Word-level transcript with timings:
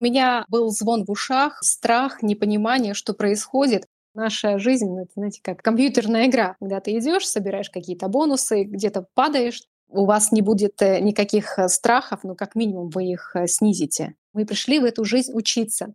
У 0.00 0.04
меня 0.04 0.46
был 0.48 0.70
звон 0.70 1.04
в 1.04 1.10
ушах, 1.10 1.62
страх, 1.62 2.22
непонимание, 2.22 2.94
что 2.94 3.12
происходит. 3.12 3.86
Наша 4.14 4.58
жизнь, 4.58 4.86
ну, 4.86 5.02
это, 5.02 5.10
знаете, 5.14 5.40
как 5.42 5.62
компьютерная 5.62 6.26
игра, 6.26 6.56
когда 6.58 6.80
ты 6.80 6.96
идешь, 6.98 7.28
собираешь 7.28 7.68
какие-то 7.68 8.08
бонусы, 8.08 8.64
где-то 8.64 9.06
падаешь, 9.14 9.62
у 9.88 10.06
вас 10.06 10.32
не 10.32 10.40
будет 10.40 10.80
э, 10.80 11.00
никаких 11.00 11.58
э, 11.58 11.68
страхов, 11.68 12.20
но 12.24 12.34
как 12.34 12.54
минимум 12.54 12.88
вы 12.88 13.04
их 13.06 13.32
э, 13.34 13.46
снизите. 13.46 14.14
Мы 14.32 14.46
пришли 14.46 14.78
в 14.78 14.84
эту 14.84 15.04
жизнь 15.04 15.32
учиться. 15.34 15.92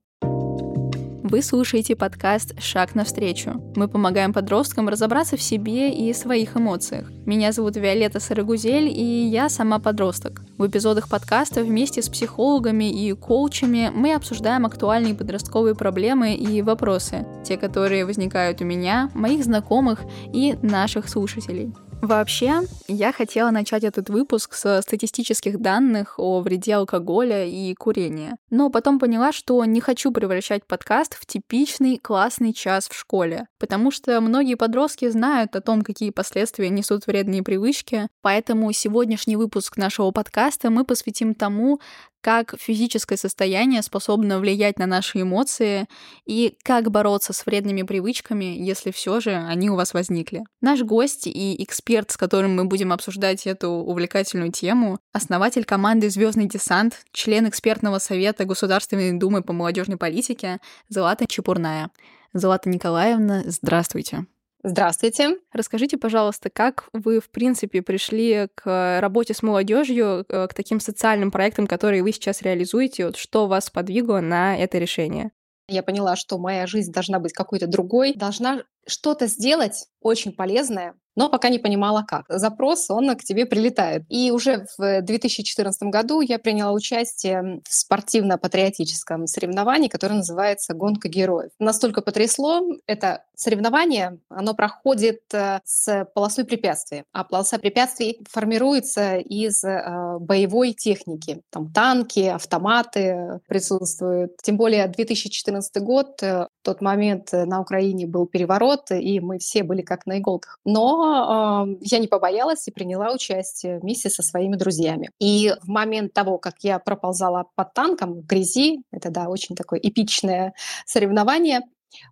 Вы 1.28 1.42
слушаете 1.42 1.96
подкаст 1.96 2.54
«Шаг 2.62 2.94
навстречу». 2.94 3.60
Мы 3.76 3.88
помогаем 3.88 4.32
подросткам 4.32 4.90
разобраться 4.90 5.38
в 5.38 5.42
себе 5.42 5.92
и 5.92 6.14
своих 6.14 6.56
эмоциях. 6.56 7.10
Меня 7.26 7.52
зовут 7.52 7.78
Виолетта 7.78 8.20
Сарагузель, 8.20 8.90
и 8.90 9.26
я 9.26 9.50
сама 9.50 9.80
подросток. 9.80 10.44
В 10.60 10.68
эпизодах 10.68 11.10
подкаста 11.10 11.64
вместе 11.64 12.04
с 12.04 12.10
психологами 12.10 12.92
и 12.92 13.12
коучами 13.14 13.92
мы 13.92 14.14
обсуждаем 14.14 14.68
актуальные 14.68 15.16
подростковые 15.16 15.74
проблемы 15.74 16.36
и 16.36 16.62
вопросы, 16.62 17.26
те, 17.44 17.58
которые 17.58 18.06
возникают 18.06 18.62
у 18.62 18.66
меня, 18.66 19.10
моих 19.16 19.44
знакомых 19.44 20.02
и 20.32 20.56
наших 20.62 21.10
слушателей. 21.10 21.74
Вообще, 22.06 22.62
я 22.88 23.12
хотела 23.12 23.50
начать 23.50 23.84
этот 23.84 24.12
выпуск 24.12 24.54
со 24.54 24.80
статистических 24.84 25.60
данных 25.60 26.20
о 26.20 26.42
вреде 26.42 26.76
алкоголя 26.76 27.48
и 27.48 27.74
курения. 27.74 28.38
Но 28.52 28.70
потом 28.70 29.00
поняла, 29.00 29.32
что 29.32 29.66
не 29.66 29.82
хочу 29.82 30.12
превращать 30.12 30.68
подкаст 30.68 31.16
в 31.16 31.26
типичный 31.26 31.98
классный 31.98 32.54
час 32.54 32.88
в 32.90 32.96
школе, 32.96 33.48
потому 33.58 33.90
что 33.90 34.22
многие 34.22 34.54
подростки 34.54 35.10
знают 35.10 35.56
о 35.56 35.62
том, 35.62 35.82
какие 35.82 36.12
последствия 36.12 36.70
несут 36.70 37.08
вредные 37.08 37.42
привычки, 37.42 38.08
поэтому 38.22 38.72
сегодняшний 38.72 39.36
выпуск 39.36 39.76
нашего 39.76 40.12
подкаста 40.12 40.70
мы 40.70 40.86
посвятим 40.86 41.34
тому, 41.34 41.80
как 42.26 42.56
физическое 42.58 43.18
состояние 43.18 43.84
способно 43.84 44.40
влиять 44.40 44.80
на 44.80 44.88
наши 44.88 45.22
эмоции 45.22 45.86
и 46.26 46.58
как 46.64 46.90
бороться 46.90 47.34
с 47.34 47.46
вредными 47.46 47.84
привычками, 47.84 48.46
если 48.46 48.90
все 48.90 49.20
же 49.20 49.36
они 49.36 49.70
у 49.70 49.76
вас 49.76 49.94
возникли. 49.94 50.44
Наш 50.60 50.82
гость 50.82 51.28
и 51.28 51.64
эксперт, 51.64 52.10
с 52.10 52.18
которым 52.18 52.56
мы 52.56 52.66
будем 52.66 52.92
обсуждать 52.92 53.46
эту 53.46 53.70
увлекательную 53.70 54.52
тему, 54.52 54.98
основатель 55.14 55.66
команды 55.66 56.10
Звездный 56.10 56.48
десант, 56.48 57.06
член 57.12 57.48
экспертного 57.48 58.00
совета 58.00 58.46
Государственной 58.46 59.12
думы 59.20 59.44
по 59.44 59.54
молодежной 59.54 59.98
политике 59.98 60.58
Злата 60.90 61.28
Чепурная. 61.28 61.92
Злата 62.34 62.70
Николаевна, 62.70 63.44
здравствуйте. 63.46 64.26
Здравствуйте. 64.68 65.38
Расскажите, 65.54 65.96
пожалуйста, 65.96 66.50
как 66.50 66.90
вы, 66.92 67.20
в 67.20 67.30
принципе, 67.30 67.84
пришли 67.84 68.48
к 68.56 69.00
работе 69.00 69.36
с 69.36 69.44
молодежью, 69.44 70.26
э, 70.28 70.48
к 70.48 70.56
таким 70.56 70.80
социальным 70.80 71.30
проектам, 71.30 71.68
которые 71.68 72.02
вы 72.02 72.12
сейчас 72.12 72.42
реализуете? 72.42 73.06
Вот 73.06 73.16
что 73.16 73.46
вас 73.46 73.70
подвигло 73.70 74.22
на 74.22 74.58
это 74.58 74.80
решение? 74.80 75.30
Я 75.68 75.84
поняла, 75.84 76.16
что 76.16 76.40
моя 76.40 76.66
жизнь 76.66 76.92
должна 76.92 77.20
быть 77.20 77.32
какой-то 77.32 77.68
другой, 77.68 78.16
должна 78.16 78.64
что-то 78.88 79.28
сделать 79.28 79.86
очень 80.02 80.32
полезное, 80.32 80.96
но 81.16 81.30
пока 81.30 81.50
не 81.50 81.60
понимала 81.60 82.04
как. 82.08 82.26
Запрос, 82.30 82.90
он 82.90 83.16
к 83.16 83.24
тебе 83.24 83.46
прилетает. 83.46 84.04
И 84.10 84.32
уже 84.32 84.66
в 84.78 85.02
2014 85.02 85.84
году 85.84 86.22
я 86.22 86.40
приняла 86.40 86.74
участие 86.74 87.62
в 87.68 87.74
спортивно-патриотическом 87.74 89.28
соревновании, 89.28 89.88
которое 89.88 90.16
называется 90.16 90.74
«Гонка 90.74 91.08
героев». 91.08 91.52
Настолько 91.60 92.02
потрясло 92.02 92.62
это 92.86 93.24
соревнование, 93.36 94.20
оно 94.30 94.54
проходит 94.54 95.22
э, 95.34 95.60
с 95.66 96.08
полосой 96.14 96.46
препятствий, 96.46 97.04
а 97.12 97.24
полоса 97.24 97.58
препятствий 97.58 98.20
формируется 98.30 99.18
из 99.18 99.64
э, 99.64 100.18
боевой 100.20 100.74
техники. 100.74 101.42
Там 101.52 101.72
танки, 101.72 102.22
автоматы 102.22 103.42
присутствуют. 103.48 104.38
Тем 104.42 104.58
более 104.58 104.88
2014 104.88 105.82
год, 105.84 106.22
э, 106.24 106.48
тот 106.66 106.82
момент 106.82 107.32
на 107.32 107.62
Украине 107.62 108.08
был 108.08 108.26
переворот, 108.26 108.92
и 108.92 109.20
мы 109.20 109.38
все 109.38 109.64
были 109.64 109.82
как 109.82 110.06
на 110.06 110.20
иголках. 110.20 110.60
Но 110.66 111.66
э, 111.68 111.78
я 111.82 112.00
не 112.00 112.08
побоялась 112.08 112.68
и 112.68 112.72
приняла 112.72 113.14
участие 113.14 113.80
вместе 113.80 114.10
со 114.10 114.24
своими 114.24 114.56
друзьями. 114.56 115.12
И 115.20 115.54
в 115.62 115.70
момент 115.70 116.14
того, 116.14 116.38
как 116.40 116.56
я 116.62 116.80
проползала 116.80 117.46
под 117.56 117.74
танком 117.74 118.14
в 118.16 118.26
грязи, 118.26 118.82
это, 118.92 119.12
да, 119.12 119.30
очень 119.30 119.56
такое 119.56 119.80
эпичное 119.80 120.54
соревнование, 120.86 121.62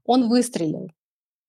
он 0.06 0.30
выстрелил. 0.30 0.90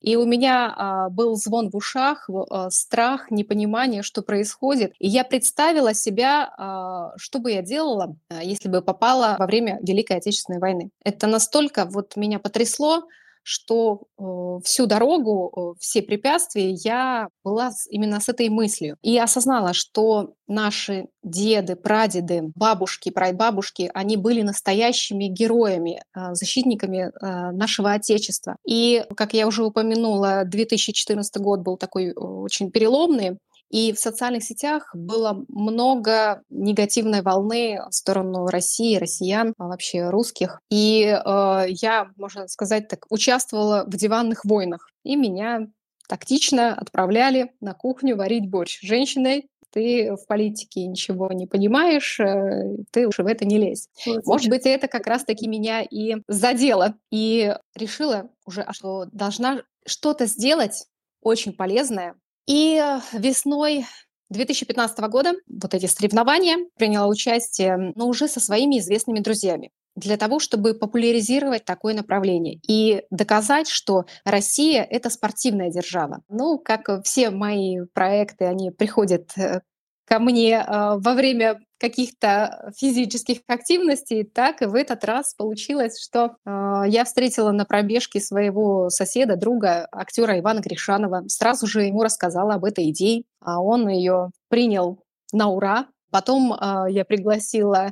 И 0.04 0.16
у 0.16 0.26
меня 0.26 0.75
а, 0.76 1.09
был 1.09 1.34
звон 1.34 1.70
в 1.70 1.76
ушах, 1.76 2.28
а, 2.28 2.69
страх, 2.69 3.31
непонимание, 3.31 4.03
что 4.03 4.20
происходит. 4.20 4.92
И 4.98 5.09
я 5.09 5.25
представила 5.25 5.94
себя, 5.94 6.53
а, 6.59 7.12
что 7.16 7.38
бы 7.38 7.53
я 7.53 7.62
делала, 7.62 8.14
а, 8.28 8.44
если 8.44 8.69
бы 8.69 8.82
попала 8.82 9.37
во 9.38 9.47
время 9.47 9.78
Великой 9.81 10.19
Отечественной 10.19 10.60
войны. 10.60 10.91
Это 11.03 11.26
настолько 11.26 11.87
вот 11.87 12.16
меня 12.16 12.38
потрясло, 12.38 13.04
что 13.44 14.05
э, 14.19 14.22
всю 14.65 14.87
дорогу, 14.87 15.53
э, 15.77 15.78
все 15.78 16.03
препятствия 16.03 16.71
я 16.71 17.28
была 17.44 17.71
с, 17.71 17.87
именно 17.91 18.19
с 18.19 18.28
этой 18.31 18.49
мыслью. 18.49 18.97
И 19.03 19.19
осознала, 19.19 19.75
что 19.75 20.32
наши 20.49 21.09
деды, 21.22 21.77
прадеды, 21.77 22.50
бабушки, 22.55 23.10
прабабушки, 23.10 23.91
они 23.93 24.16
были 24.16 24.41
настоящими 24.41 25.27
героями, 25.27 26.03
э, 26.16 26.34
защитниками 26.34 27.12
э, 27.12 27.50
нашего 27.53 27.93
Отечества. 27.93 28.56
И, 28.66 29.05
как 29.15 29.34
я 29.34 29.47
уже 29.47 29.62
упомянула, 29.62 30.44
2014 30.47 31.37
год 31.37 31.61
был 31.61 31.76
такой 31.76 32.09
э, 32.09 32.12
очень 32.15 32.71
переломный. 32.71 33.38
И 33.70 33.92
в 33.92 33.98
социальных 33.98 34.44
сетях 34.44 34.91
было 34.94 35.44
много 35.48 36.42
негативной 36.50 37.22
волны 37.22 37.80
в 37.91 37.94
сторону 37.94 38.47
России, 38.47 38.97
россиян, 38.97 39.54
а 39.58 39.69
вообще 39.69 40.10
русских. 40.10 40.60
И 40.70 41.02
э, 41.04 41.64
я, 41.69 42.10
можно 42.16 42.47
сказать 42.48 42.88
так, 42.88 43.06
участвовала 43.10 43.84
в 43.86 43.97
диванных 43.97 44.44
войнах. 44.44 44.88
И 45.02 45.16
меня 45.16 45.66
тактично 46.08 46.75
отправляли 46.75 47.52
на 47.60 47.75
кухню 47.75 48.16
варить 48.16 48.48
борщ. 48.48 48.80
Женщиной 48.82 49.48
ты 49.75 50.14
в 50.14 50.26
политике 50.28 50.86
ничего 50.86 51.32
не 51.32 51.48
понимаешь, 51.48 52.20
э, 52.20 52.76
ты 52.92 53.08
уж 53.08 53.19
в 53.19 53.26
это 53.26 53.44
не 53.44 53.58
лезь. 53.58 53.88
Вот, 54.06 54.25
Может 54.25 54.48
быть, 54.48 54.66
это 54.66 54.86
как 54.86 55.08
раз-таки 55.08 55.48
меня 55.48 55.82
и 55.82 56.16
задело. 56.28 56.94
И 57.10 57.52
решила 57.75 58.31
уже, 58.46 58.64
что 58.70 59.06
должна 59.10 59.62
что-то 59.84 60.26
сделать 60.26 60.86
очень 61.20 61.52
полезное 61.54 62.14
и 62.47 62.82
весной 63.12 63.87
2015 64.31 64.99
года 65.10 65.32
вот 65.49 65.75
эти 65.75 65.87
соревнования 65.87 66.59
приняла 66.77 67.06
участие, 67.06 67.93
но 67.94 68.09
уже 68.09 68.28
со 68.28 68.41
своими 68.41 68.78
известными 68.78 69.21
друзьями 69.21 69.71
для 69.97 70.16
того, 70.16 70.41
чтобы 70.41 70.75
популяризировать 70.75 71.65
такое 71.65 71.94
направление 71.94 72.59
и 72.66 73.05
доказать, 73.10 73.69
что 73.69 74.06
Россия— 74.25 74.82
это 74.91 75.09
спортивная 75.09 75.71
держава. 75.71 76.22
Ну, 76.28 76.59
как 76.59 76.88
все 77.05 77.31
мои 77.31 77.78
проекты, 77.93 78.47
они 78.47 78.71
приходят 78.71 79.31
э, 79.37 79.61
ко 80.05 80.19
мне 80.19 80.55
э, 80.55 80.65
во 80.66 81.15
время 81.15 81.61
каких-то 81.79 82.73
физических 82.77 83.39
активностей, 83.47 84.25
так 84.25 84.62
и 84.62 84.67
в 84.67 84.75
этот 84.75 85.05
раз 85.05 85.35
получилось, 85.35 86.03
что 86.03 86.37
э, 86.45 86.83
я 86.87 87.05
встретила 87.05 87.51
на 87.51 87.65
пробежке 87.65 88.21
своего 88.21 88.91
соседа, 88.91 89.37
друга, 89.37 89.87
актера 89.93 90.39
Ивана 90.39 90.61
Гришанова. 90.61 91.25
Сразу 91.29 91.67
же 91.67 91.83
ему 91.83 92.03
рассказала 92.03 92.55
об 92.55 92.65
этой 92.65 92.91
идее, 92.91 93.25
а 93.41 93.61
он 93.61 93.89
ее 93.89 94.31
принял 94.49 95.01
на 95.33 95.49
ура. 95.49 95.87
Потом 96.11 96.53
э, 96.53 96.87
я 96.91 97.05
пригласила 97.05 97.89
э, 97.89 97.91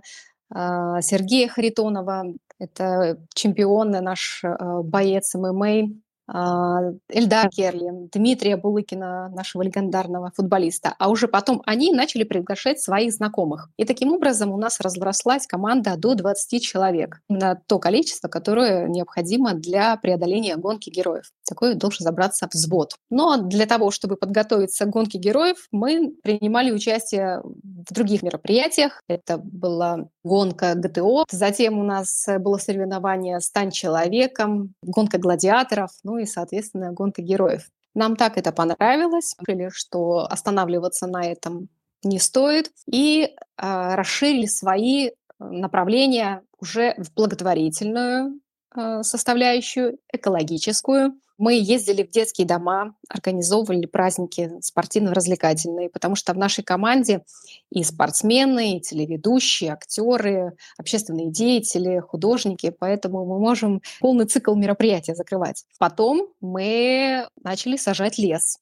Сергея 1.01 1.49
Харитонова, 1.49 2.27
это 2.59 3.19
чемпион, 3.35 3.91
наш 3.91 4.43
э, 4.45 4.57
боец 4.85 5.35
ММА, 5.35 5.89
Эльдар 6.29 7.49
Керли, 7.51 8.09
Дмитрия 8.13 8.57
Булыкина, 8.57 9.29
нашего 9.29 9.63
легендарного 9.63 10.31
футболиста. 10.35 10.95
А 10.99 11.11
уже 11.11 11.29
потом 11.29 11.63
они 11.67 11.93
начали 11.93 12.25
приглашать 12.25 12.81
своих 12.81 13.13
знакомых. 13.13 13.69
И 13.77 13.85
таким 13.85 14.13
образом 14.13 14.51
у 14.53 14.57
нас 14.57 14.81
разрослась 14.81 15.47
команда 15.47 15.97
до 15.97 16.15
20 16.15 16.63
человек. 16.63 17.21
Именно 17.29 17.61
то 17.67 17.79
количество, 17.79 18.29
которое 18.29 18.89
необходимо 18.89 19.55
для 19.55 19.97
преодоления 19.97 20.57
гонки 20.57 20.91
героев. 20.91 21.33
Такой 21.49 21.75
должен 21.75 22.05
забраться 22.05 22.49
взвод. 22.53 22.95
Но 23.11 23.37
для 23.37 23.67
того, 23.67 23.91
чтобы 23.91 24.17
подготовиться 24.17 24.85
к 24.85 24.91
гонке 24.91 25.19
героев, 25.19 25.67
мы 25.73 26.15
принимали 26.23 26.71
участие 26.71 27.43
в 27.43 27.93
других 27.93 28.23
мероприятиях. 28.23 29.03
Это 29.09 29.39
была 29.39 30.09
гонка 30.25 30.75
ГТО. 30.75 31.25
Затем 31.31 31.79
у 31.79 31.85
нас 31.85 32.27
было 32.39 32.59
соревнование 32.59 33.41
«Стань 33.41 33.71
человеком», 33.71 34.75
гонка 34.83 35.19
гладиаторов, 35.19 35.91
ну 36.05 36.19
и, 36.19 36.27
соответственно, 36.27 36.93
гонка 36.93 37.23
героев. 37.23 37.69
Нам 37.95 38.17
так 38.17 38.39
это 38.39 38.53
понравилось, 38.53 39.35
решили, 39.47 39.71
что 39.73 40.27
останавливаться 40.31 41.07
на 41.07 41.25
этом 41.25 41.69
не 42.03 42.19
стоит, 42.19 42.71
и 42.91 43.25
э, 43.25 43.31
расширили 43.57 44.47
свои 44.47 45.09
э, 45.09 45.13
направления 45.39 46.43
уже 46.59 46.95
в 46.99 47.13
благотворительную 47.15 48.41
э, 48.75 49.03
составляющую, 49.03 49.99
экологическую. 50.13 51.15
Мы 51.43 51.55
ездили 51.55 52.05
в 52.05 52.11
детские 52.11 52.47
дома, 52.47 52.95
организовывали 53.09 53.87
праздники 53.87 54.53
спортивно-развлекательные, 54.61 55.91
потому 55.91 56.15
что 56.15 56.35
в 56.35 56.39
нашей 56.39 56.63
команде 56.63 57.25
и 57.69 57.83
спортсмены, 57.83 58.77
и 58.77 58.81
телеведущие, 58.81 59.73
актеры, 59.73 60.57
общественные 60.79 61.33
деятели, 61.33 61.99
художники, 61.99 62.71
поэтому 62.71 63.27
мы 63.27 63.41
можем 63.41 63.83
полный 63.99 64.27
цикл 64.27 64.55
мероприятия 64.55 65.17
закрывать. 65.17 65.65
Потом 65.81 66.29
мы 66.41 67.27
начали 67.43 67.77
сажать 67.77 68.19
лес. 68.19 68.61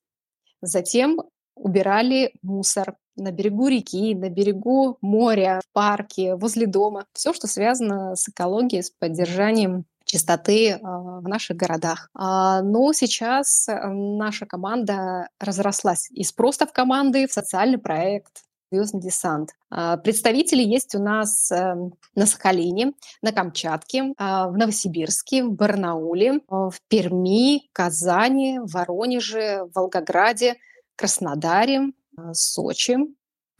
Затем 0.62 1.20
убирали 1.54 2.32
мусор 2.40 2.96
на 3.14 3.30
берегу 3.30 3.68
реки, 3.68 4.14
на 4.14 4.30
берегу 4.30 4.96
моря, 5.02 5.60
в 5.62 5.70
парке, 5.74 6.34
возле 6.34 6.66
дома. 6.66 7.04
Все, 7.12 7.34
что 7.34 7.46
связано 7.46 8.16
с 8.16 8.26
экологией, 8.30 8.82
с 8.82 8.90
поддержанием 8.90 9.84
чистоты 10.10 10.72
а, 10.72 11.20
в 11.20 11.28
наших 11.28 11.56
городах. 11.56 12.10
А, 12.14 12.62
но 12.62 12.92
сейчас 12.92 13.68
э, 13.68 13.88
наша 13.88 14.44
команда 14.44 15.28
разрослась 15.38 16.10
из 16.10 16.32
просто 16.32 16.66
в 16.66 16.72
команды 16.72 17.28
в 17.28 17.32
социальный 17.32 17.78
проект, 17.78 18.42
звездный 18.72 19.00
десант. 19.00 19.50
А, 19.70 19.96
представители 19.98 20.62
есть 20.62 20.96
у 20.96 20.98
нас 20.98 21.52
эм, 21.52 21.94
на 22.16 22.26
Сахалине, 22.26 22.92
на 23.22 23.32
Камчатке, 23.32 24.14
в 24.18 24.52
Новосибирске, 24.56 25.44
в 25.44 25.52
Барнауле, 25.52 26.40
в 26.48 26.74
Перми, 26.88 27.68
Казани, 27.72 28.58
Воронеже, 28.60 29.68
Волгограде, 29.74 30.56
Краснодаре, 30.96 31.92
Сочи, 32.32 32.96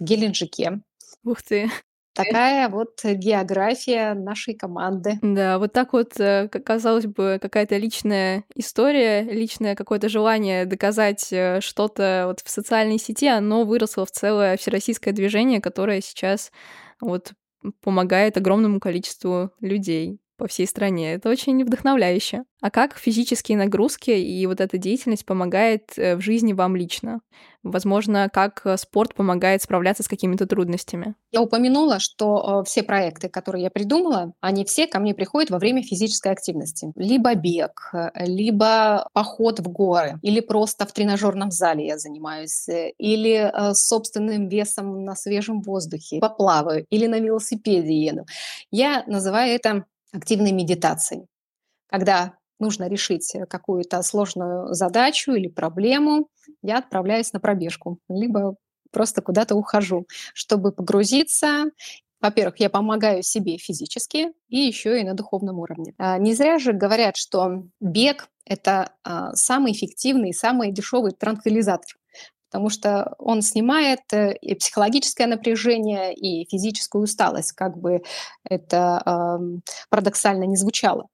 Геленджике. 0.00 0.81
Ух 1.25 1.43
ты! 1.43 1.70
Такая 2.25 2.69
вот 2.69 3.00
география 3.05 4.14
нашей 4.14 4.55
команды. 4.55 5.19
Да, 5.22 5.58
вот 5.58 5.72
так 5.72 5.93
вот, 5.93 6.19
э, 6.19 6.49
казалось 6.49 7.06
бы, 7.06 7.38
какая-то 7.40 7.76
личная 7.76 8.44
история, 8.55 9.22
личное 9.22 9.75
какое-то 9.75 10.08
желание 10.08 10.67
доказать 10.67 11.32
э, 11.32 11.61
что-то 11.61 12.25
вот 12.26 12.40
в 12.40 12.50
социальной 12.50 12.99
сети, 12.99 13.26
оно 13.26 13.64
выросло 13.64 14.06
в 14.06 14.11
целое 14.11 14.56
всероссийское 14.56 15.12
движение, 15.12 15.61
которое 15.61 16.00
сейчас 16.00 16.52
вот 17.00 17.32
помогает 17.82 18.37
огромному 18.37 18.81
количеству 18.81 19.50
людей 19.61 20.19
по 20.41 20.49
всей 20.49 20.67
стране. 20.67 21.13
Это 21.13 21.29
очень 21.29 21.63
вдохновляюще. 21.63 22.45
А 22.63 22.71
как 22.71 22.97
физические 22.97 23.59
нагрузки 23.59 24.11
и 24.11 24.47
вот 24.47 24.61
эта 24.61 24.79
деятельность 24.79 25.27
помогает 25.27 25.93
э, 25.97 26.17
в 26.17 26.23
жизни 26.23 26.55
вам 26.55 26.77
лично? 26.77 27.21
Возможно, 27.63 28.31
как 28.33 28.63
э, 28.65 28.79
спорт 28.79 29.15
помогает 29.15 29.63
справляться 29.63 30.03
с 30.03 30.09
какими-то 30.09 30.47
трудностями? 30.47 31.15
Я 31.31 31.43
упомянула, 31.43 31.99
что 32.01 32.63
э, 32.63 32.65
все 32.67 32.83
проекты, 32.83 33.29
которые 33.29 33.65
я 33.65 33.71
придумала, 33.71 34.33
они 34.41 34.65
все 34.65 34.87
ко 34.87 34.99
мне 34.99 35.15
приходят 35.15 35.51
во 35.51 35.59
время 35.59 35.83
физической 35.83 36.33
активности. 36.33 36.91
Либо 36.97 37.35
бег, 37.35 37.93
либо 38.15 39.09
поход 39.13 39.61
в 39.61 39.69
горы, 39.69 40.19
или 40.23 40.41
просто 40.41 40.87
в 40.87 40.93
тренажерном 40.93 41.51
зале 41.51 41.87
я 41.87 41.99
занимаюсь, 41.99 42.67
или 42.97 43.53
собственным 43.75 44.49
весом 44.49 45.05
на 45.05 45.15
свежем 45.15 45.61
воздухе, 45.61 46.19
поплаваю, 46.19 46.87
или 46.89 47.07
на 47.07 47.19
велосипеде 47.19 47.93
еду. 47.93 48.25
Я 48.71 49.05
называю 49.07 49.55
это 49.55 49.85
активной 50.12 50.53
медитацией, 50.53 51.27
когда 51.89 52.35
нужно 52.59 52.89
решить 52.89 53.35
э, 53.35 53.47
какую-то 53.47 54.03
сложную 54.03 54.75
задачу 54.75 55.33
или 55.33 55.49
проблему, 55.49 56.29
я 56.62 56.79
отправляюсь 56.79 57.33
на 57.33 57.41
пробежку, 57.41 57.99
либо 58.09 58.57
просто 58.93 59.23
куда-то 59.23 59.55
ухожу, 59.57 60.07
чтобы 60.35 60.73
погрузиться. 60.73 61.67
Во-первых, 62.21 62.61
я 62.61 62.69
помогаю 62.69 63.23
себе 63.23 63.57
физически 63.57 64.33
и 64.49 64.59
еще 64.59 65.01
и 65.01 65.05
на 65.05 65.15
духовном 65.15 65.59
уровне. 65.59 65.95
А, 65.97 66.19
не 66.19 66.35
зря 66.35 66.59
же 66.59 66.73
говорят, 66.73 67.17
что 67.17 67.65
бег— 67.81 68.29
это 68.45 68.93
а, 69.05 69.35
самый 69.35 69.73
эффективный, 69.73 70.35
самый 70.35 70.71
дешевый 70.71 71.13
транквилизатор 71.13 71.97
потому 72.50 72.69
что 72.69 73.14
он 73.19 73.43
снимает 73.43 74.00
э, 74.12 74.35
и 74.35 74.56
психологическое 74.56 75.26
напряжение, 75.26 76.12
и 76.12 76.49
физическую 76.50 77.05
усталость, 77.05 77.52
как 77.52 77.79
бы 77.79 78.02
это 78.43 79.02
э, 79.06 79.61
парадоксально 79.88 80.44
не 80.44 80.56
звучало. 80.56 81.06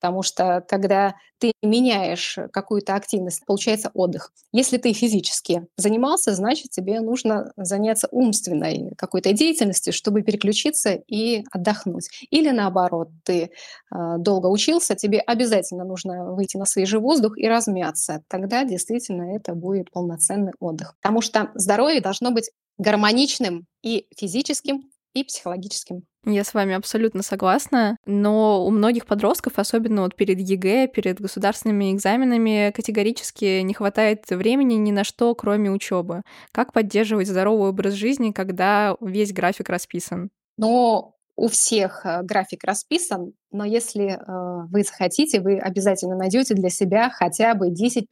Потому 0.00 0.22
что 0.22 0.64
когда 0.68 1.14
ты 1.38 1.52
меняешь 1.62 2.38
какую-то 2.52 2.94
активность, 2.94 3.44
получается 3.46 3.90
отдых. 3.94 4.32
Если 4.52 4.76
ты 4.76 4.92
физически 4.92 5.66
занимался, 5.76 6.34
значит, 6.34 6.70
тебе 6.70 7.00
нужно 7.00 7.52
заняться 7.56 8.08
умственной 8.10 8.92
какой-то 8.96 9.32
деятельностью, 9.32 9.92
чтобы 9.92 10.22
переключиться 10.22 10.94
и 11.06 11.44
отдохнуть. 11.50 12.08
Или 12.30 12.50
наоборот, 12.50 13.08
ты 13.24 13.42
э, 13.42 13.48
долго 14.18 14.46
учился, 14.48 14.96
тебе 14.96 15.20
обязательно 15.20 15.84
нужно 15.84 16.32
выйти 16.32 16.56
на 16.56 16.64
свежий 16.64 17.00
воздух 17.00 17.38
и 17.38 17.48
размяться. 17.48 18.22
Тогда 18.28 18.64
действительно 18.64 19.36
это 19.36 19.54
будет 19.54 19.90
полноценный 19.92 20.52
отдых. 20.58 20.96
Потому 21.00 21.20
что 21.20 21.50
здоровье 21.54 22.00
должно 22.00 22.30
быть 22.32 22.50
гармоничным 22.78 23.66
и 23.82 24.06
физическим, 24.16 24.90
и 25.14 25.24
психологическим. 25.24 26.02
Я 26.30 26.44
с 26.44 26.52
вами 26.52 26.74
абсолютно 26.74 27.22
согласна, 27.22 27.96
но 28.04 28.62
у 28.66 28.70
многих 28.70 29.06
подростков, 29.06 29.54
особенно 29.58 30.02
вот 30.02 30.14
перед 30.14 30.38
ЕГЭ, 30.38 30.88
перед 30.88 31.20
государственными 31.20 31.90
экзаменами, 31.92 32.70
категорически 32.76 33.62
не 33.62 33.72
хватает 33.72 34.28
времени 34.28 34.74
ни 34.74 34.90
на 34.90 35.04
что, 35.04 35.34
кроме 35.34 35.70
учебы. 35.70 36.20
Как 36.52 36.74
поддерживать 36.74 37.28
здоровый 37.28 37.70
образ 37.70 37.94
жизни, 37.94 38.32
когда 38.32 38.94
весь 39.00 39.32
график 39.32 39.70
расписан? 39.70 40.28
Но 40.58 41.17
у 41.38 41.46
всех 41.46 42.04
э, 42.04 42.22
график 42.24 42.64
расписан, 42.64 43.32
но 43.52 43.64
если 43.64 44.10
э, 44.10 44.66
вы 44.70 44.82
захотите, 44.82 45.40
вы 45.40 45.58
обязательно 45.58 46.16
найдете 46.16 46.54
для 46.54 46.68
себя 46.68 47.10
хотя 47.10 47.54
бы 47.54 47.70
10-15 47.70 48.02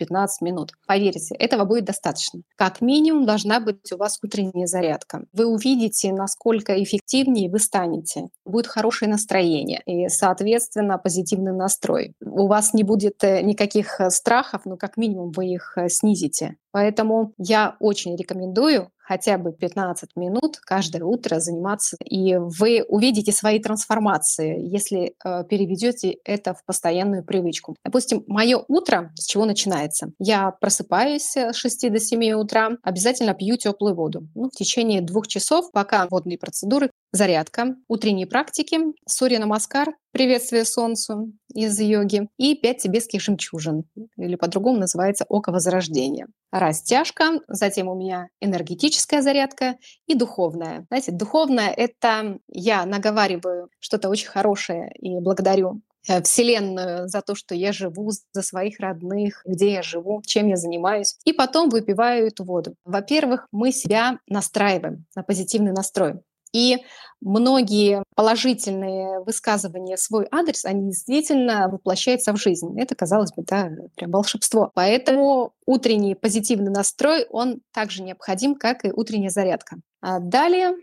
минут. 0.42 0.70
Поверьте, 0.86 1.34
этого 1.34 1.64
будет 1.64 1.84
достаточно. 1.84 2.40
Как 2.54 2.80
минимум 2.80 3.26
должна 3.26 3.58
быть 3.58 3.92
у 3.92 3.96
вас 3.96 4.18
утренняя 4.22 4.66
зарядка. 4.66 5.24
Вы 5.32 5.46
увидите, 5.46 6.12
насколько 6.12 6.80
эффективнее 6.80 7.50
вы 7.50 7.58
станете. 7.58 8.28
Будет 8.44 8.68
хорошее 8.68 9.10
настроение 9.10 9.82
и, 9.86 10.08
соответственно, 10.08 10.96
позитивный 10.96 11.52
настрой. 11.52 12.14
У 12.20 12.46
вас 12.46 12.74
не 12.74 12.84
будет 12.84 13.24
э, 13.24 13.42
никаких 13.42 14.00
страхов, 14.10 14.62
но 14.66 14.76
как 14.76 14.96
минимум 14.96 15.32
вы 15.32 15.46
их 15.46 15.76
снизите. 15.88 16.56
Поэтому 16.70 17.32
я 17.38 17.76
очень 17.80 18.14
рекомендую 18.16 18.90
хотя 19.06 19.38
бы 19.38 19.52
15 19.52 20.10
минут 20.16 20.58
каждое 20.58 21.04
утро 21.04 21.38
заниматься, 21.38 21.96
и 22.04 22.36
вы 22.36 22.84
увидите 22.88 23.32
свои 23.32 23.58
трансформации, 23.58 24.58
если 24.60 25.14
э, 25.24 25.44
переведете 25.48 26.18
это 26.24 26.54
в 26.54 26.64
постоянную 26.64 27.24
привычку. 27.24 27.76
Допустим, 27.84 28.24
мое 28.26 28.64
утро 28.68 29.12
с 29.14 29.26
чего 29.26 29.44
начинается? 29.44 30.12
Я 30.18 30.50
просыпаюсь 30.50 31.36
с 31.36 31.52
6 31.52 31.92
до 31.92 32.00
7 32.00 32.32
утра, 32.32 32.78
обязательно 32.82 33.34
пью 33.34 33.56
теплую 33.56 33.94
воду. 33.94 34.26
Ну, 34.34 34.48
в 34.48 34.56
течение 34.56 35.00
двух 35.00 35.28
часов, 35.28 35.70
пока 35.72 36.06
водные 36.10 36.38
процедуры 36.38 36.90
зарядка, 37.12 37.76
утренние 37.88 38.26
практики, 38.26 38.78
Сурья 39.06 39.38
Намаскар, 39.38 39.94
приветствие 40.16 40.64
солнцу 40.64 41.30
из 41.52 41.78
йоги 41.78 42.26
и 42.38 42.54
пять 42.54 42.78
тибетских 42.78 43.20
жемчужин, 43.20 43.84
или 44.16 44.36
по-другому 44.36 44.78
называется 44.78 45.26
око 45.28 45.52
возрождения. 45.52 46.26
Растяжка, 46.50 47.40
затем 47.48 47.88
у 47.88 47.94
меня 47.94 48.28
энергетическая 48.40 49.20
зарядка 49.20 49.76
и 50.06 50.14
духовная. 50.14 50.86
Знаете, 50.88 51.12
духовная— 51.12 51.68
это 51.76 52.38
я 52.48 52.86
наговариваю 52.86 53.68
что-то 53.78 54.08
очень 54.08 54.28
хорошее 54.28 54.90
и 54.98 55.20
благодарю 55.20 55.82
э, 56.08 56.22
Вселенную 56.22 57.08
за 57.08 57.20
то, 57.20 57.34
что 57.34 57.54
я 57.54 57.74
живу, 57.74 58.10
за 58.32 58.40
своих 58.40 58.80
родных, 58.80 59.42
где 59.44 59.70
я 59.70 59.82
живу, 59.82 60.22
чем 60.24 60.48
я 60.48 60.56
занимаюсь. 60.56 61.18
И 61.26 61.34
потом 61.34 61.68
выпиваю 61.68 62.28
эту 62.28 62.42
воду. 62.44 62.74
Во-первых, 62.86 63.48
мы 63.52 63.70
себя 63.70 64.18
настраиваем 64.28 65.04
на 65.14 65.22
позитивный 65.22 65.72
настрой. 65.72 66.22
И 66.52 66.78
многие 67.20 68.02
положительные 68.14 69.20
высказывания 69.20 69.96
свой 69.96 70.26
адрес, 70.30 70.64
они 70.64 70.90
действительно 70.90 71.68
воплощаются 71.68 72.32
в 72.32 72.36
жизнь. 72.36 72.78
Это, 72.80 72.94
казалось 72.94 73.32
бы, 73.32 73.42
да, 73.42 73.70
прям 73.96 74.10
волшебство. 74.10 74.70
Поэтому 74.74 75.52
утренний 75.66 76.14
позитивный 76.14 76.70
настрой, 76.70 77.26
он 77.30 77.60
также 77.72 78.02
необходим, 78.02 78.54
как 78.54 78.84
и 78.84 78.92
утренняя 78.92 79.30
зарядка. 79.30 79.76
А 80.00 80.20
далее, 80.20 80.74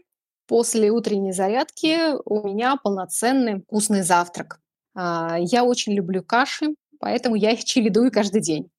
после 0.47 0.91
утренней 0.91 1.31
зарядки 1.31 1.97
у 2.25 2.47
меня 2.47 2.75
полноценный 2.75 3.61
вкусный 3.61 4.03
завтрак. 4.03 4.59
А, 4.95 5.37
я 5.39 5.63
очень 5.63 5.93
люблю 5.93 6.23
каши, 6.23 6.75
поэтому 6.99 7.35
я 7.35 7.51
их 7.51 7.63
чередую 7.63 8.11
каждый 8.11 8.41
день. 8.41 8.69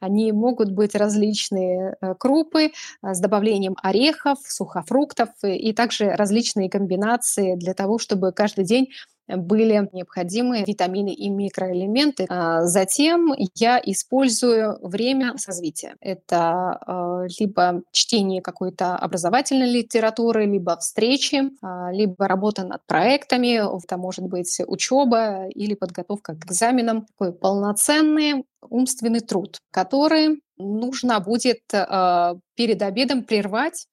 Они 0.00 0.32
могут 0.32 0.70
быть 0.72 0.94
различные 0.94 1.96
э, 2.00 2.14
крупы 2.14 2.66
э, 2.66 2.70
с 3.02 3.20
добавлением 3.20 3.76
орехов, 3.82 4.38
сухофруктов 4.46 5.30
и 5.42 5.72
также 5.72 6.10
различные 6.10 6.70
комбинации 6.70 7.56
для 7.56 7.74
того, 7.74 7.98
чтобы 7.98 8.32
каждый 8.32 8.64
день 8.64 8.88
были 9.36 9.88
необходимые 9.92 10.64
витамины 10.64 11.12
и 11.12 11.28
микроэлементы. 11.28 12.26
А 12.28 12.64
затем 12.64 13.34
я 13.54 13.80
использую 13.84 14.78
время 14.82 15.36
созвития. 15.36 15.96
Это 16.00 16.78
а, 16.80 17.24
либо 17.38 17.82
чтение 17.92 18.42
какой-то 18.42 18.96
образовательной 18.96 19.70
литературы, 19.70 20.46
либо 20.46 20.76
встречи, 20.78 21.50
а, 21.62 21.92
либо 21.92 22.26
работа 22.26 22.64
над 22.64 22.84
проектами, 22.86 23.58
это 23.78 23.96
может 23.96 24.24
быть 24.24 24.60
учеба 24.66 25.48
или 25.48 25.74
подготовка 25.74 26.34
к 26.34 26.46
экзаменам. 26.46 27.06
Такой 27.06 27.32
полноценный 27.32 28.44
умственный 28.68 29.20
труд, 29.20 29.58
который 29.70 30.42
нужно 30.56 31.20
будет 31.20 31.60
перед 31.68 32.82
обедом 32.82 33.22
прервать 33.22 33.86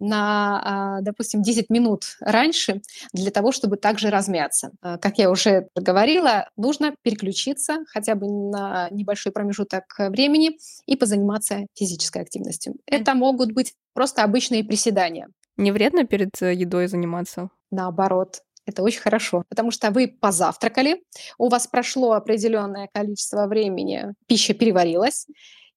на, 0.00 0.96
а, 0.98 1.00
допустим, 1.02 1.42
10 1.42 1.70
минут 1.70 2.16
раньше 2.20 2.82
для 3.12 3.30
того, 3.30 3.52
чтобы 3.52 3.76
также 3.76 4.10
размяться. 4.10 4.72
А, 4.80 4.98
как 4.98 5.18
я 5.18 5.30
уже 5.30 5.68
говорила, 5.76 6.48
нужно 6.56 6.94
переключиться 7.02 7.84
хотя 7.88 8.14
бы 8.14 8.26
на 8.26 8.88
небольшой 8.90 9.32
промежуток 9.32 9.84
времени 9.98 10.58
и 10.86 10.96
позаниматься 10.96 11.66
физической 11.74 12.22
активностью. 12.22 12.74
Это 12.86 13.14
могут 13.14 13.52
быть 13.52 13.74
просто 13.92 14.24
обычные 14.24 14.64
приседания. 14.64 15.28
Не 15.56 15.72
вредно 15.72 16.04
перед 16.04 16.30
э, 16.40 16.54
едой 16.54 16.86
заниматься? 16.86 17.50
Наоборот, 17.70 18.42
это 18.66 18.82
очень 18.82 19.00
хорошо, 19.00 19.44
потому 19.48 19.70
что 19.70 19.90
вы 19.90 20.08
позавтракали, 20.08 21.02
у 21.38 21.48
вас 21.48 21.66
прошло 21.66 22.12
определенное 22.12 22.88
количество 22.92 23.46
времени, 23.46 24.14
пища 24.26 24.54
переварилась, 24.54 25.26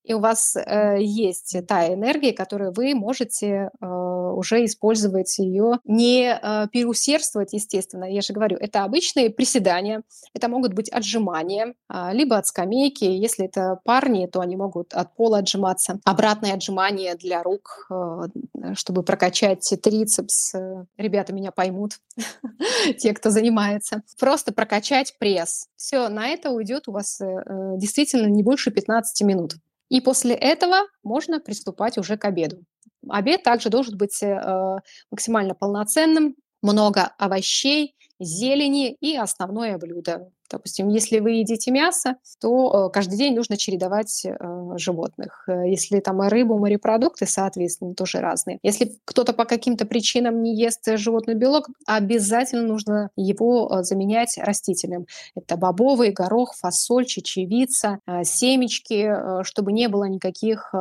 и 0.04 0.14
у 0.14 0.20
вас 0.20 0.56
э, 0.56 0.98
есть 1.00 1.56
та 1.68 1.94
энергия, 1.94 2.34
которую 2.34 2.74
вы 2.74 2.94
можете 2.94 3.70
э, 3.82 3.86
уже 3.86 4.66
использовать 4.66 5.38
ее, 5.40 5.80
не 5.86 6.34
э, 6.34 6.68
переусердствовать, 6.72 7.54
естественно. 7.54 8.04
Я 8.06 8.22
же 8.22 8.34
говорю, 8.34 8.58
это 8.58 8.84
обычные 8.84 9.30
приседания, 9.30 10.04
это 10.34 10.50
могут 10.50 10.74
быть 10.74 10.90
отжимания, 10.90 11.74
э, 11.90 12.10
либо 12.14 12.38
от 12.38 12.48
скамейки. 12.48 13.06
Если 13.06 13.46
это 13.46 13.80
парни, 13.86 14.28
то 14.28 14.42
они 14.42 14.58
могут 14.58 14.94
от 14.94 15.16
пола 15.16 15.40
отжиматься. 15.40 16.00
Обратное 16.04 16.54
отжимание 16.54 17.16
для 17.16 17.42
рук, 17.42 17.88
э, 17.90 18.74
чтобы 18.76 19.04
прокачать 19.04 19.74
трицепс. 19.82 20.56
Э, 20.56 20.86
ребята 20.98 21.34
меня 21.34 21.52
поймут, 21.52 22.00
те, 22.98 23.14
кто 23.14 23.30
занимается. 23.30 24.04
Просто 24.20 24.54
прокачать 24.54 25.16
пресс. 25.18 25.68
Все, 25.78 26.10
на 26.10 26.28
это 26.28 26.52
уйдет 26.52 26.88
у 26.88 26.92
вас 26.92 27.22
э, 27.22 27.26
э 27.26 27.78
действительно 27.78 28.28
не 28.28 28.44
больше 28.44 28.72
15 28.72 29.22
минут. 29.26 29.56
И 29.94 30.02
после 30.02 30.34
этого 30.34 30.88
можно 31.04 31.40
приступать 31.40 32.00
уже 32.00 32.18
к 32.18 32.26
обеду. 32.26 32.64
Обед 33.08 33.44
также 33.44 33.70
должен 33.70 33.96
быть 33.96 34.24
э, 34.24 34.78
максимально 35.12 35.54
полноценным, 35.54 36.36
много 36.64 37.14
овощей, 37.20 37.96
зелени 38.20 38.94
и 38.94 39.16
основное 39.16 39.78
блюдо. 39.78 40.32
Допустим, 40.54 40.88
если 40.90 41.18
вы 41.18 41.32
едите 41.32 41.72
мясо, 41.72 42.18
то 42.40 42.88
э, 42.88 42.94
каждый 42.94 43.18
день 43.18 43.36
нужно 43.36 43.58
чередовать 43.58 44.24
э, 44.24 44.38
животных. 44.78 45.46
Э, 45.48 45.68
если 45.68 46.00
там 46.00 46.22
рыбу, 46.22 46.60
морепродукты, 46.60 47.26
соответственно, 47.26 47.96
тоже 47.96 48.20
разные. 48.20 48.60
Если 48.62 48.92
кто-то 49.04 49.34
по 49.34 49.46
каким-то 49.46 49.88
причинам 49.88 50.44
не 50.44 50.56
ест 50.56 50.88
животный 50.96 51.34
белок, 51.34 51.70
обязательно 51.88 52.62
нужно 52.62 53.10
его 53.16 53.82
заменять 53.82 54.38
растительным. 54.38 55.08
Это 55.36 55.58
бобовый, 55.58 56.12
горох, 56.12 56.54
фасоль, 56.56 57.06
чечевица, 57.06 58.00
семечки, 58.24 59.44
чтобы 59.44 59.72
не 59.72 59.88
было 59.88 60.04
никаких 60.04 60.72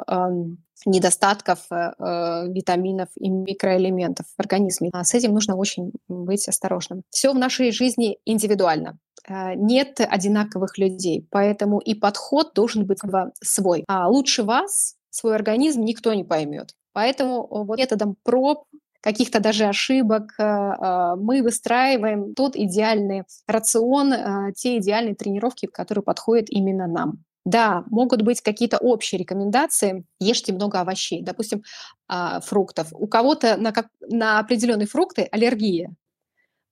недостатков 0.87 1.61
э, 1.71 2.47
витаминов 2.49 3.09
и 3.17 3.29
микроэлементов 3.29 4.27
в 4.27 4.41
организме. 4.41 4.91
А 4.93 5.05
с 5.05 5.15
этим 5.15 5.33
нужно 5.33 5.57
очень 5.57 5.93
быть 6.09 6.49
осторожным. 6.49 7.03
Все 7.11 7.33
в 7.33 7.39
нашей 7.39 7.73
жизни 7.73 8.19
индивидуально. 8.25 8.99
Э, 9.29 9.55
нет 9.55 10.01
одинаковых 10.01 10.79
людей, 10.79 11.27
поэтому 11.31 11.79
и 11.79 11.95
подход 11.95 12.53
должен 12.55 12.87
быть 12.87 12.99
свой. 13.43 13.85
А 13.89 14.09
лучше 14.09 14.43
вас 14.43 14.97
свой 15.11 15.35
организм 15.35 15.83
никто 15.83 16.13
не 16.15 16.25
поймет. 16.25 16.75
Поэтому 16.93 17.47
вот 17.51 17.79
методом 17.79 18.17
проб 18.23 18.65
каких-то 19.01 19.41
даже 19.41 19.65
ошибок, 19.65 20.35
э, 20.39 21.15
мы 21.17 21.43
выстраиваем 21.43 22.35
тот 22.35 22.57
идеальный 22.57 23.25
рацион, 23.47 24.15
те 24.55 24.79
идеальные 24.79 25.15
тренировки, 25.15 25.67
которые 25.67 26.05
подходят 26.05 26.47
именно 26.51 26.87
нам. 26.87 27.25
Да, 27.45 27.83
могут 27.91 28.23
быть 28.23 28.41
какие-то 28.41 28.79
общие 28.79 29.19
рекомендации. 29.19 30.05
Ешьте 30.21 30.53
много 30.53 30.81
овощей, 30.81 31.23
допустим, 31.23 31.63
а, 32.07 32.41
фруктов. 32.41 32.89
У 32.93 33.09
кого-то 33.09 33.57
на, 33.57 33.73
как, 33.73 33.89
на 34.01 34.39
определенные 34.39 34.87
фрукты 34.87 35.29
аллергия. 35.31 35.93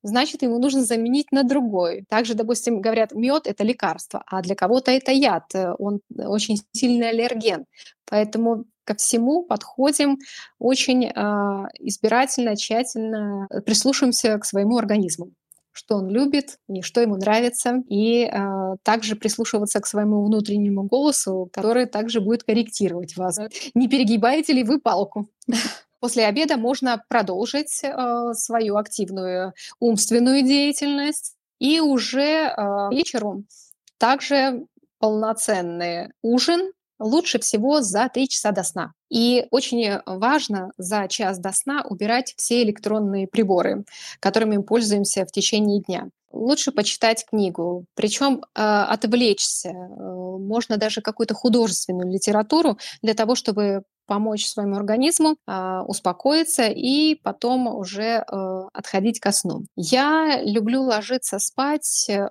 Значит, 0.02 0.42
ему 0.42 0.58
нужно 0.58 0.82
заменить 0.82 1.30
на 1.30 1.42
другой. 1.42 2.04
Также, 2.08 2.34
допустим, 2.34 2.80
говорят, 2.80 3.12
мед 3.12 3.46
это 3.46 3.64
лекарство, 3.64 4.22
а 4.26 4.40
для 4.40 4.54
кого-то 4.54 4.90
это 4.90 5.12
яд. 5.12 5.54
Э, 5.54 5.74
он 5.78 6.00
очень 6.16 6.56
сильный 6.72 7.10
аллерген. 7.10 7.66
Поэтому 8.06 8.64
ко 8.84 8.94
всему 8.94 9.44
подходим 9.44 10.18
очень 10.58 11.04
э, 11.04 11.10
избирательно, 11.78 12.56
тщательно, 12.56 13.46
прислушиваемся 13.66 14.38
к 14.38 14.44
своему 14.44 14.78
организму 14.78 15.32
что 15.72 15.96
он 15.96 16.08
любит 16.08 16.58
и 16.68 16.82
что 16.82 17.00
ему 17.00 17.16
нравится, 17.16 17.82
и 17.88 18.24
э, 18.24 18.76
также 18.82 19.16
прислушиваться 19.16 19.80
к 19.80 19.86
своему 19.86 20.24
внутреннему 20.24 20.82
голосу, 20.82 21.48
который 21.52 21.86
также 21.86 22.20
будет 22.20 22.42
корректировать 22.42 23.16
вас. 23.16 23.38
Не 23.74 23.88
перегибаете 23.88 24.52
ли 24.52 24.64
вы 24.64 24.80
палку? 24.80 25.28
После 26.00 26.26
обеда 26.26 26.56
можно 26.56 27.02
продолжить 27.08 27.80
э, 27.84 28.32
свою 28.34 28.76
активную 28.76 29.52
умственную 29.78 30.42
деятельность 30.42 31.34
и 31.58 31.80
уже 31.80 32.46
э, 32.46 32.88
вечером 32.90 33.46
также 33.98 34.64
полноценный 34.98 36.08
ужин 36.22 36.72
лучше 36.98 37.38
всего 37.38 37.80
за 37.80 38.08
3 38.08 38.28
часа 38.28 38.52
до 38.52 38.62
сна. 38.62 38.92
И 39.10 39.46
очень 39.50 39.98
важно 40.06 40.72
за 40.78 41.08
час 41.08 41.38
до 41.38 41.52
сна 41.52 41.84
убирать 41.88 42.34
все 42.36 42.62
электронные 42.62 43.26
приборы, 43.26 43.84
которыми 44.20 44.58
мы 44.58 44.62
пользуемся 44.62 45.26
в 45.26 45.32
течение 45.32 45.80
дня. 45.80 46.08
Лучше 46.32 46.70
почитать 46.70 47.26
книгу, 47.26 47.86
причем 47.94 48.42
э, 48.42 48.60
отвлечься. 48.62 49.70
Э, 49.70 50.36
можно 50.38 50.76
даже 50.76 51.00
какую-то 51.00 51.34
художественную 51.34 52.12
литературу 52.12 52.78
для 53.02 53.14
того, 53.14 53.34
чтобы 53.34 53.82
помочь 54.10 54.48
своему 54.48 54.74
организму 54.74 55.36
э, 55.46 55.82
успокоиться 55.86 56.66
и 56.66 57.14
потом 57.14 57.68
уже 57.68 58.24
э, 58.26 58.62
отходить 58.72 59.20
ко 59.20 59.30
сну. 59.30 59.66
Я 59.76 60.42
люблю 60.42 60.82
ложиться 60.82 61.38
спать, 61.38 62.06
э, 62.08 62.26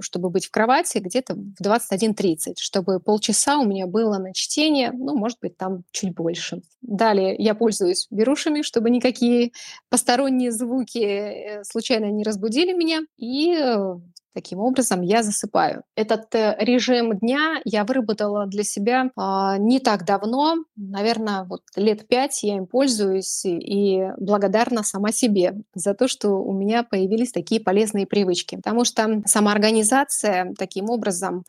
чтобы 0.00 0.28
быть 0.28 0.44
в 0.44 0.50
кровати 0.50 0.98
где-то 0.98 1.34
в 1.34 1.54
21.30, 1.64 2.56
чтобы 2.58 3.00
полчаса 3.00 3.56
у 3.56 3.64
меня 3.64 3.86
было 3.86 4.18
на 4.18 4.34
чтение, 4.34 4.92
ну, 4.92 5.16
может 5.16 5.38
быть, 5.40 5.56
там 5.56 5.84
чуть 5.90 6.14
больше. 6.14 6.60
Далее 6.82 7.34
я 7.38 7.54
пользуюсь 7.54 8.08
берушами, 8.10 8.60
чтобы 8.60 8.90
никакие 8.90 9.52
посторонние 9.88 10.52
звуки 10.52 10.98
э, 10.98 11.64
случайно 11.64 12.10
не 12.10 12.24
разбудили 12.24 12.74
меня. 12.74 13.00
И 13.16 13.56
э, 13.56 13.94
Таким 14.34 14.60
образом, 14.60 15.02
я 15.02 15.22
засыпаю. 15.22 15.82
Этот 15.94 16.34
э, 16.34 16.56
режим 16.58 17.18
дня 17.18 17.60
я 17.64 17.84
выработала 17.84 18.46
для 18.46 18.64
себя 18.64 19.10
э, 19.14 19.58
не 19.58 19.78
так 19.78 20.06
давно, 20.06 20.56
наверное, 20.74 21.44
вот 21.44 21.62
лет 21.76 22.08
пять 22.08 22.42
я 22.42 22.56
им 22.56 22.66
пользуюсь 22.66 23.44
и 23.44 24.08
благодарна 24.16 24.84
сама 24.84 25.12
себе 25.12 25.56
за 25.74 25.92
то, 25.94 26.08
что 26.08 26.30
у 26.42 26.54
меня 26.54 26.82
появились 26.82 27.30
такие 27.30 27.60
полезные 27.60 28.06
привычки. 28.06 28.56
Потому 28.56 28.86
что 28.86 29.22
самоорганизация 29.26 30.54
таким 30.58 30.88
образом 30.88 31.44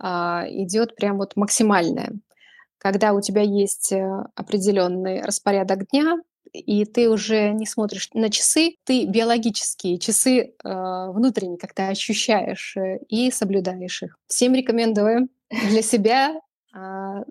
э, 0.00 0.06
идет 0.06 0.94
прям 0.94 1.18
вот 1.18 1.34
максимальная. 1.34 2.12
Когда 2.78 3.14
у 3.14 3.20
тебя 3.20 3.42
есть 3.42 3.90
э, 3.90 4.24
определенный 4.36 5.22
распорядок 5.22 5.88
дня, 5.88 6.18
и 6.52 6.84
ты 6.84 7.08
уже 7.08 7.50
не 7.52 7.66
смотришь 7.66 8.08
на 8.14 8.30
часы, 8.30 8.76
ты 8.84 9.04
биологические 9.06 9.98
часы 9.98 10.38
э, 10.40 11.10
внутренне 11.10 11.58
как-то 11.58 11.88
ощущаешь 11.88 12.76
э, 12.76 12.98
и 13.08 13.30
соблюдаешь 13.30 14.02
их. 14.02 14.18
Всем 14.26 14.54
рекомендую 14.54 15.28
для 15.50 15.82
себя 15.82 16.40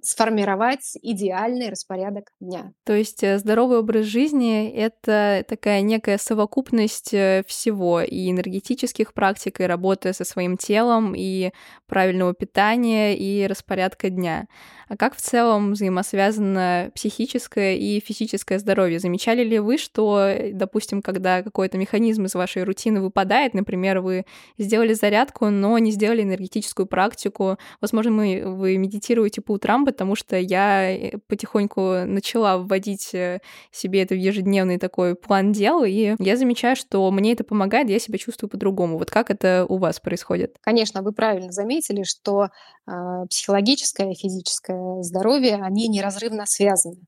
сформировать 0.01 0.98
идеальный 1.01 1.70
распорядок 1.70 2.32
дня. 2.39 2.74
То 2.86 2.94
есть 2.94 3.24
э, 3.24 3.38
здоровый 3.38 3.79
образ 3.79 4.06
жизни— 4.06 4.70
это 4.75 5.46
такая 5.48 5.82
некая 5.82 6.17
совокупность 6.17 7.13
э, 7.13 7.44
всего 7.48 8.01
и 8.01 8.32
энергетических 8.32 9.13
практик, 9.13 9.62
и 9.62 9.65
работы 9.65 10.13
со 10.13 10.25
своим 10.25 10.58
телом, 10.58 11.13
и 11.15 11.51
правильного 11.86 12.34
питания, 12.34 13.15
и 13.15 13.46
распорядка 13.46 14.10
дня. 14.10 14.48
А 14.89 14.96
как 14.96 15.15
в 15.15 15.22
целом 15.22 15.74
взаимосвязано 15.74 16.91
психическое 16.96 17.77
и 17.77 18.00
физическое 18.00 18.58
здоровье? 18.58 19.00
Замечали 19.00 19.44
ли 19.44 19.60
вы, 19.60 19.77
что, 19.77 20.34
допустим, 20.53 21.01
когда 21.01 21.44
какой-то 21.44 21.77
механизм 21.77 22.25
из 22.25 22.36
вашей 22.36 22.63
рутины 22.63 23.01
выпадает, 23.01 23.53
например, 23.53 24.00
вы 24.00 24.25
сделали 24.58 24.94
зарядку, 24.94 25.50
но 25.50 25.77
не 25.77 25.91
сделали 25.91 26.24
энергетическую 26.24 26.86
практику, 26.86 27.58
возможно, 27.82 28.13
вы 28.13 28.77
медитируете 28.77 29.27
по 29.42 29.54
утрам, 29.54 29.86
потому 29.86 30.16
что 30.16 30.38
я 30.38 30.92
э, 30.92 31.18
потихоньку 31.28 32.06
начала 32.06 32.58
вводить 32.58 33.14
э, 33.14 33.40
себе 33.72 34.04
это 34.04 34.16
в 34.16 34.18
ежедневный 34.18 34.78
такой 34.78 35.16
план 35.16 35.52
дел, 35.52 35.84
и 35.84 36.16
я 36.20 36.38
замечаю, 36.38 36.76
что 36.76 37.10
мне 37.12 37.34
это 37.34 37.44
помогает, 37.44 37.90
я 37.90 38.00
себя 38.00 38.18
чувствую 38.18 38.50
по-другому. 38.50 38.98
Вот 38.98 39.12
как 39.12 39.30
это 39.30 39.66
у 39.68 39.78
вас 39.78 40.00
происходит? 40.00 40.56
Конечно, 40.62 41.02
вы 41.02 41.12
правильно 41.12 41.52
заметили, 41.52 42.04
что 42.04 42.46
э, 42.46 42.92
психологическое 43.30 44.12
и 44.12 44.16
физическое 44.16 45.02
здоровье, 45.02 45.60
они 45.62 45.88
неразрывно 45.88 46.46
связаны. 46.46 47.02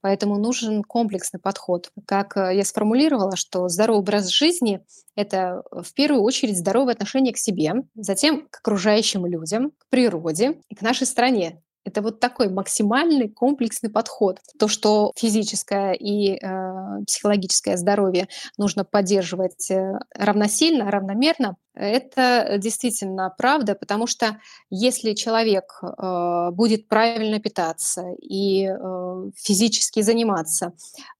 Поэтому 0.00 0.38
нужен 0.38 0.84
комплексный 0.84 1.40
подход. 1.40 1.90
Как 2.06 2.36
э, 2.36 2.56
я 2.56 2.64
сформулировала, 2.64 3.36
что 3.36 3.68
здоровый 3.68 4.00
образ 4.00 4.28
жизни— 4.28 4.80
это 5.16 5.62
э, 5.70 5.82
в 5.82 5.92
первую 5.92 6.22
очередь 6.22 6.56
здоровое 6.56 6.94
отношение 6.94 7.32
к 7.32 7.38
себе, 7.38 7.74
затем 7.96 8.46
к 8.48 8.58
окружающим 8.58 9.26
людям, 9.26 9.72
к 9.72 9.88
природе 9.88 10.60
и 10.68 10.74
к 10.74 10.82
нашей 10.82 11.06
стране. 11.06 11.60
Это 11.88 12.02
вот 12.02 12.20
такой 12.20 12.50
максимальный 12.50 13.30
комплексный 13.30 13.88
подход. 13.88 14.40
То, 14.58 14.68
что 14.68 15.12
физическое 15.16 15.92
и 15.92 16.34
э, 16.34 17.04
психологическое 17.06 17.78
здоровье 17.78 18.28
нужно 18.58 18.84
поддерживать 18.84 19.70
э, 19.70 19.98
равносильно, 20.14 20.90
равномерно, 20.90 21.56
это 21.78 22.56
действительно 22.58 23.32
правда, 23.38 23.76
потому 23.76 24.08
что 24.08 24.40
если 24.68 25.14
человек 25.14 25.80
э, 25.80 26.50
будет 26.50 26.88
правильно 26.88 27.38
питаться 27.38 28.02
и 28.20 28.66
э, 28.66 29.30
физически 29.36 30.00
заниматься, 30.02 30.72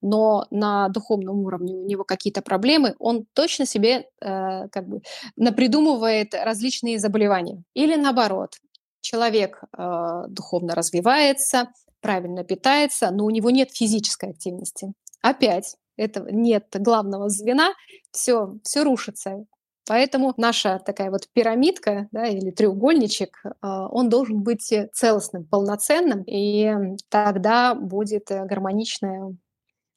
но 0.03 0.47
на 0.51 0.89
духовном 0.89 1.45
уровне 1.45 1.75
у 1.75 1.87
него 1.87 2.03
какие-то 2.03 2.43
проблемы, 2.43 2.97
он 2.99 3.25
точно 3.35 3.67
себе 3.67 4.07
э, 4.21 4.69
как 4.69 4.89
бы 4.89 5.01
напридумывает 5.37 6.35
различные 6.35 6.99
заболевания. 6.99 7.63
Или 7.75 7.95
наоборот, 7.95 8.57
человек 9.01 9.63
э, 9.77 10.23
духовно 10.29 10.75
развивается, 10.75 11.69
правильно 12.01 12.45
питается, 12.45 13.11
но 13.11 13.25
у 13.25 13.31
него 13.31 13.51
нет 13.51 13.71
физической 13.73 14.31
активности. 14.31 14.93
Опять 15.23 15.77
этого 15.97 16.29
нет 16.29 16.67
главного 16.75 17.29
звена, 17.29 17.75
все, 18.13 18.57
все 18.63 18.85
рушится. 18.85 19.45
Поэтому 19.87 20.35
наша 20.37 20.81
такая 20.85 21.11
вот 21.11 21.29
пирамидка 21.33 22.09
да, 22.13 22.27
или 22.27 22.51
треугольничек, 22.51 23.41
э, 23.45 23.51
он 23.63 24.09
должен 24.09 24.43
быть 24.43 24.73
целостным, 24.93 25.45
полноценным, 25.45 26.23
и 26.27 26.71
тогда 27.09 27.75
будет 27.75 28.27
гармоничная, 28.29 29.35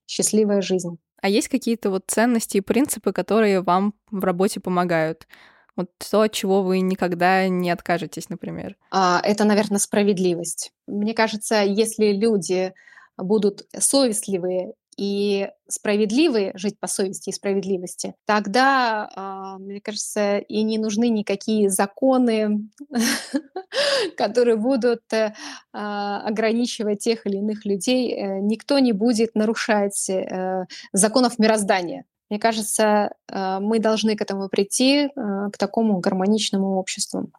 счастливая 0.08 0.62
жизнь. 0.62 0.98
А 1.22 1.29
есть 1.29 1.50
какие-то 1.50 1.91
вот 1.91 2.05
ценности 2.08 2.58
и 2.58 2.62
принципы, 2.62 3.13
которые 3.13 3.62
вам 3.62 3.93
в 4.10 4.24
работе 4.24 4.60
помогают? 4.60 5.27
Вот 5.75 5.89
то, 6.09 6.21
от 6.21 6.33
чего 6.33 6.63
вы 6.63 6.81
никогда 6.81 7.47
не 7.47 7.71
откажетесь, 7.71 8.29
например. 8.29 8.75
А, 8.91 9.21
это, 9.23 9.45
наверное, 9.45 9.79
справедливость. 9.79 10.71
Мне 10.87 11.13
кажется, 11.13 11.63
если 11.63 12.11
люди 12.11 12.73
будут 13.17 13.65
совестливые 13.77 14.73
и 14.97 15.49
справедливые, 15.67 16.51
жить 16.55 16.77
по 16.79 16.87
совести 16.87 17.29
и 17.29 17.33
справедливости, 17.33 18.13
тогда, 18.25 19.09
а, 19.15 19.57
мне 19.57 19.79
кажется, 19.79 20.39
и 20.39 20.63
не 20.63 20.77
нужны 20.77 21.09
никакие 21.09 21.69
законы, 21.69 22.69
которые 24.17 24.57
будут 24.57 25.01
э, 25.13 25.33
а, 25.73 26.21
ограничивать 26.27 26.99
тех 26.99 27.25
или 27.25 27.37
иных 27.37 27.65
людей. 27.65 28.13
Э, 28.13 28.39
никто 28.41 28.79
не 28.79 28.91
будет 28.91 29.33
нарушать 29.33 30.09
э, 30.09 30.65
законов 30.91 31.39
мироздания. 31.39 32.05
Мне 32.31 32.39
кажется, 32.39 33.11
э, 33.27 33.59
мы 33.59 33.79
должны 33.79 34.15
к 34.15 34.21
этому 34.21 34.47
прийти, 34.47 35.09
э, 35.09 35.09
к 35.51 35.57
такому 35.57 36.00
гармоничному 36.00 36.77
обществу. 36.77 37.29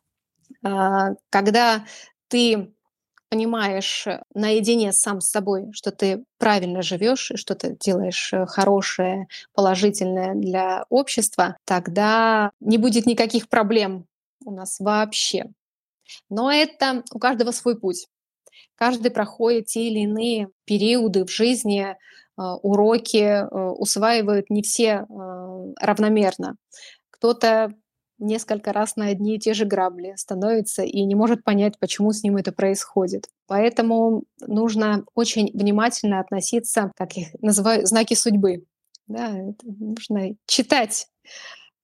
А, 0.63 1.15
когда 1.31 1.87
ты 2.29 2.75
понимаешь 3.31 4.07
наедине 4.35 4.93
сам 4.93 5.23
с 5.23 5.31
собой, 5.31 5.73
что 5.73 5.93
ты 5.93 6.25
правильно 6.37 6.83
живешь, 6.83 7.33
что 7.37 7.55
ты 7.55 7.75
делаешь 7.81 8.35
э, 8.35 8.45
хорошее, 8.45 9.29
положительное 9.55 10.35
для 10.35 10.85
общества, 10.91 11.57
тогда 11.65 12.51
не 12.61 12.77
будет 12.77 13.07
никаких 13.07 13.49
проблем 13.49 14.05
у 14.45 14.51
нас 14.51 14.79
вообще. 14.79 15.47
Но 16.29 16.53
это 16.53 17.03
у 17.13 17.19
каждого 17.19 17.53
свой 17.53 17.81
путь. 17.81 18.09
Каждый 18.75 19.11
проходит 19.11 19.69
те 19.69 19.89
или 19.89 20.01
иные 20.01 20.51
периоды 20.67 21.25
в 21.25 21.31
жизни, 21.31 21.97
уроки 22.63 23.17
э, 23.17 23.47
усваивают 23.47 24.51
не 24.51 24.63
все 24.63 25.07
а, 25.09 25.65
равномерно. 25.81 26.57
Кто-то 27.11 27.73
несколько 28.19 28.73
раз 28.73 28.97
на 28.97 29.07
одни 29.07 29.37
и 29.37 29.39
те 29.39 29.53
же 29.55 29.65
грабли 29.65 30.15
становится 30.17 30.83
и 30.83 31.03
не 31.05 31.15
может 31.15 31.45
понять, 31.45 31.79
почему 31.79 32.13
с 32.13 32.23
ним 32.23 32.37
это 32.37 32.53
происходит. 32.53 33.29
Поэтому 33.47 34.25
нужно 34.41 35.05
очень 35.15 35.51
внимательно 35.53 36.21
относиться, 36.21 36.93
как 36.97 37.17
их 37.17 37.29
называют, 37.41 37.89
знаки 37.89 38.15
судьбы. 38.15 38.65
Да, 39.07 39.33
нужно 39.63 40.37
читать 40.47 41.09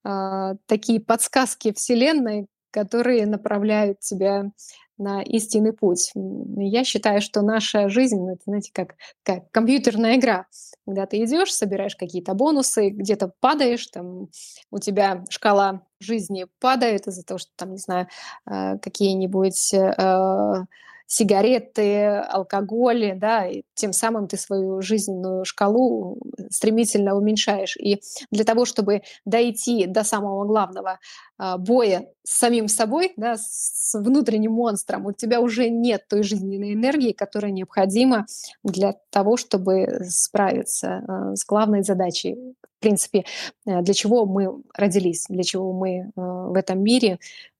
э, 0.05 0.55
такие 0.65 0.99
подсказки 1.01 1.73
Вселенной, 1.73 2.47
которые 2.71 3.25
направляют 3.25 3.99
тебя 3.99 4.51
на 4.99 5.21
истинный 5.21 5.73
путь. 5.73 6.11
Я 6.15 6.83
считаю, 6.83 7.21
что 7.21 7.41
наша 7.41 7.89
жизнь, 7.89 8.29
это, 8.29 8.41
знаете, 8.45 8.71
как, 8.73 8.95
как 9.23 9.49
компьютерная 9.51 10.17
игра. 10.17 10.45
Когда 10.85 11.05
ты 11.05 11.23
идешь, 11.23 11.53
собираешь 11.53 11.95
какие-то 11.95 12.33
бонусы, 12.33 12.89
где-то 12.89 13.31
падаешь, 13.39 13.87
там 13.87 14.29
у 14.71 14.79
тебя 14.79 15.23
шкала 15.29 15.81
жизни 15.99 16.45
падает 16.59 17.07
из-за 17.07 17.23
того, 17.23 17.37
что 17.37 17.51
там, 17.55 17.71
не 17.71 17.77
знаю, 17.77 18.07
э, 18.45 18.77
какие-нибудь 18.79 19.73
э, 19.73 20.65
сигареты, 21.09 22.05
алкоголь, 22.05 23.13
да, 23.15 23.47
и 23.47 23.63
тем 23.73 23.93
самым 23.93 24.27
ты 24.27 24.37
свою 24.37 24.79
жизненную 24.81 25.43
шкалу 25.43 26.19
стремительно 26.51 27.15
уменьшаешь. 27.15 27.75
И 27.77 27.99
для 28.29 28.43
того, 28.43 28.65
чтобы 28.65 29.01
дойти 29.25 29.87
до 29.87 30.03
самого 30.03 30.45
главного 30.45 30.99
а, 31.39 31.57
боя 31.57 32.05
с 32.23 32.37
самим 32.37 32.67
собой, 32.67 33.13
да, 33.17 33.37
с 33.37 33.97
внутренним 33.99 34.51
монстром, 34.51 35.07
у 35.07 35.11
тебя 35.11 35.41
уже 35.41 35.69
нет 35.69 36.05
той 36.07 36.21
жизненной 36.21 36.73
энергии, 36.73 37.11
которая 37.11 37.51
необходима 37.51 38.27
для 38.63 38.95
того, 39.09 39.35
чтобы 39.35 40.01
справиться 40.07 41.03
а, 41.07 41.35
с 41.35 41.43
главной 41.43 41.81
задачей. 41.81 42.35
В 42.35 42.81
принципе, 42.81 43.25
э, 43.65 43.81
для 43.81 43.93
чего 43.95 44.27
мы 44.27 44.61
родились, 44.75 45.25
для 45.27 45.43
чего 45.43 45.73
мы 45.73 45.89
э, 45.89 46.11
в 46.15 46.53
этом 46.55 46.83
мире 46.83 47.17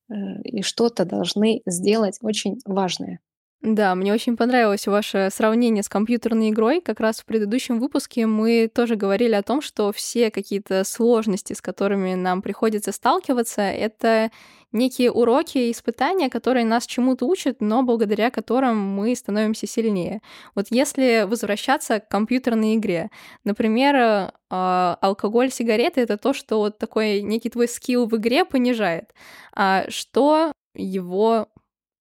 э, 0.08 0.14
и 0.44 0.62
что-то 0.62 1.04
должны 1.04 1.64
сделать 1.66 2.20
очень 2.22 2.60
важное. 2.64 3.20
Да, 3.62 3.94
мне 3.94 4.14
очень 4.14 4.38
понравилось 4.38 4.88
ваше 4.88 5.28
сравнение 5.34 5.84
с 5.84 5.90
компьютерной 5.90 6.50
игрой. 6.50 6.80
Как 6.80 7.02
раз 7.02 7.20
в 7.20 7.26
предыдущем 7.26 7.80
выпуске 7.80 8.26
мы 8.26 8.72
тоже 8.74 8.96
говорили 8.96 9.34
о 9.34 9.44
том, 9.44 9.62
что 9.62 9.92
все 9.92 10.32
какие-то 10.32 10.86
сложности, 10.86 11.52
с 11.52 11.62
которыми 11.62 12.14
нам 12.14 12.42
приходится 12.42 12.94
сталкиваться, 12.94 13.62
это 13.62 14.32
некие 14.72 15.12
уроки 15.12 15.58
и 15.58 15.72
испытания, 15.72 16.30
которые 16.30 16.64
нас 16.66 16.86
чему-то 16.86 17.26
учат, 17.26 17.58
но 17.60 17.84
благодаря 17.84 18.32
которым 18.32 18.78
мы 18.78 19.14
становимся 19.14 19.68
сильнее. 19.68 20.22
Вот 20.56 20.68
если 20.70 21.26
возвращаться 21.28 22.00
к 22.00 22.08
компьютерной 22.08 22.76
игре, 22.76 23.10
например, 23.44 24.32
а, 24.50 24.98
алкоголь, 25.02 25.52
сигареты— 25.52 26.00
это 26.02 26.16
то, 26.18 26.32
что 26.34 26.60
вот 26.60 26.78
такой 26.78 27.22
некий 27.22 27.50
твой 27.50 27.68
скилл 27.68 28.06
в 28.08 28.16
игре 28.16 28.46
понижает. 28.46 29.14
А 29.54 29.84
что 29.90 30.54
его 30.76 31.48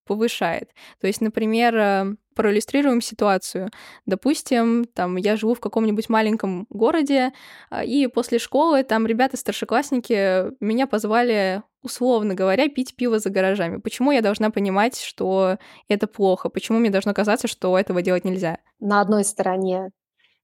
повышает. 0.08 0.70
То 1.00 1.06
есть, 1.06 1.20
например, 1.20 1.76
э, 1.76 2.04
проиллюстрируем 2.34 3.00
ситуацию. 3.00 3.70
Допустим, 4.06 4.84
там 4.84 5.16
я 5.16 5.36
живу 5.36 5.54
в 5.54 5.60
каком-нибудь 5.60 6.08
маленьком 6.08 6.66
городе, 6.70 7.32
а, 7.68 7.84
и 7.84 8.06
после 8.06 8.38
школы 8.38 8.84
там 8.84 9.06
ребята-старшеклассники 9.06 10.50
меня 10.62 10.86
позвали, 10.86 11.62
условно 11.82 12.34
говоря, 12.34 12.68
пить 12.68 12.96
пиво 12.96 13.18
за 13.18 13.30
гаражами. 13.30 13.80
Почему 13.80 14.12
я 14.12 14.22
должна 14.22 14.50
понимать, 14.50 14.98
что 14.98 15.58
это 15.88 16.06
плохо? 16.06 16.48
Почему 16.48 16.78
мне 16.78 16.90
должно 16.90 17.12
казаться, 17.12 17.48
что 17.48 17.76
этого 17.76 18.02
делать 18.02 18.24
нельзя? 18.24 18.58
На 18.80 19.00
одной 19.00 19.24
стороне 19.24 19.90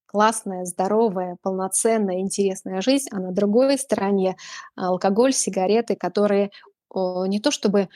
классная, 0.07 0.65
здоровая, 0.65 1.37
полноценная, 1.43 2.21
интересная 2.21 2.81
жизнь, 2.81 3.09
а 3.13 3.21
на 3.21 3.33
другой 3.33 3.79
стороне 3.79 4.37
алкоголь, 4.77 5.33
сигареты, 5.33 5.97
которые 5.97 6.51
не 6.95 7.41
то 7.41 7.51
чтобы 7.51 7.89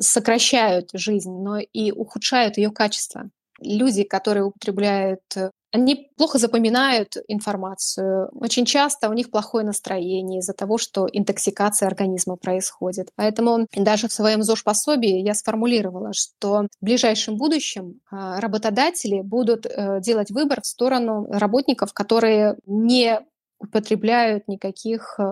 сокращают 0.00 0.90
жизнь, 0.92 1.32
но 1.32 1.58
и 1.58 1.90
ухудшают 1.92 2.56
ее 2.56 2.70
качество. 2.70 3.30
Люди, 3.60 4.04
которые 4.04 4.44
употребляют 4.44 5.22
они 5.70 6.10
плохо 6.16 6.38
запоминают 6.38 7.16
информацию. 7.28 8.30
Очень 8.32 8.64
часто 8.64 9.10
у 9.10 9.12
них 9.12 9.30
плохое 9.30 9.66
настроение 9.66 10.40
из-за 10.40 10.54
того, 10.54 10.78
что 10.78 11.06
интоксикация 11.12 11.88
организма 11.88 12.36
происходит. 12.36 13.10
Поэтому 13.16 13.66
даже 13.74 14.08
в 14.08 14.12
своем 14.12 14.42
ЗОЖ-пособии 14.42 15.20
я 15.20 15.34
сформулировала, 15.34 16.12
что 16.14 16.68
в 16.80 16.84
ближайшем 16.84 17.36
будущем 17.36 18.00
а, 18.10 18.40
работодатели 18.40 19.20
будут 19.20 19.66
э, 19.66 20.00
делать 20.00 20.30
выбор 20.30 20.62
в 20.62 20.66
сторону 20.66 21.26
работников, 21.30 21.92
которые 21.92 22.56
не 22.66 23.20
употребляют 23.58 24.48
никаких 24.48 25.18
э, 25.18 25.22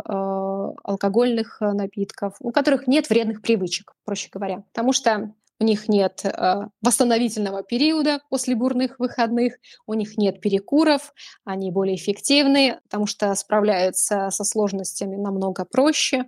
алкогольных 0.84 1.58
э, 1.60 1.72
напитков, 1.72 2.34
у 2.40 2.50
которых 2.50 2.86
нет 2.86 3.08
вредных 3.08 3.42
привычек, 3.42 3.94
проще 4.04 4.28
говоря. 4.32 4.64
Потому 4.72 4.92
что 4.92 5.32
у 5.58 5.64
них 5.64 5.88
нет 5.88 6.24
э, 6.24 6.68
восстановительного 6.82 7.62
периода 7.62 8.20
после 8.28 8.54
бурных 8.54 8.98
выходных, 8.98 9.54
у 9.86 9.94
них 9.94 10.18
нет 10.18 10.40
перекуров, 10.40 11.14
они 11.44 11.70
более 11.70 11.96
эффективны, 11.96 12.78
потому 12.84 13.06
что 13.06 13.34
справляются 13.34 14.28
со 14.30 14.44
сложностями 14.44 15.16
намного 15.16 15.64
проще. 15.64 16.24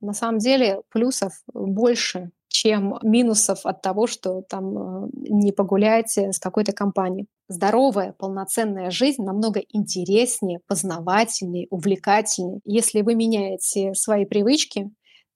На 0.00 0.14
самом 0.14 0.38
деле 0.38 0.82
плюсов 0.90 1.32
больше, 1.52 2.30
чем 2.48 2.98
минусов 3.02 3.64
от 3.64 3.82
того, 3.82 4.06
что 4.06 4.42
там 4.42 5.06
э, 5.06 5.08
не 5.14 5.52
погуляете 5.52 6.32
с 6.32 6.38
какой-то 6.38 6.72
компанией. 6.72 7.28
Здоровая, 7.52 8.14
полноценная 8.18 8.90
жизнь 8.90 9.22
намного 9.22 9.60
интереснее, 9.68 10.60
познавательнее, 10.66 11.66
увлекательнее. 11.70 12.60
Если 12.64 13.02
вы 13.02 13.14
меняете 13.14 13.94
свои 13.94 14.24
привычки, 14.24 14.90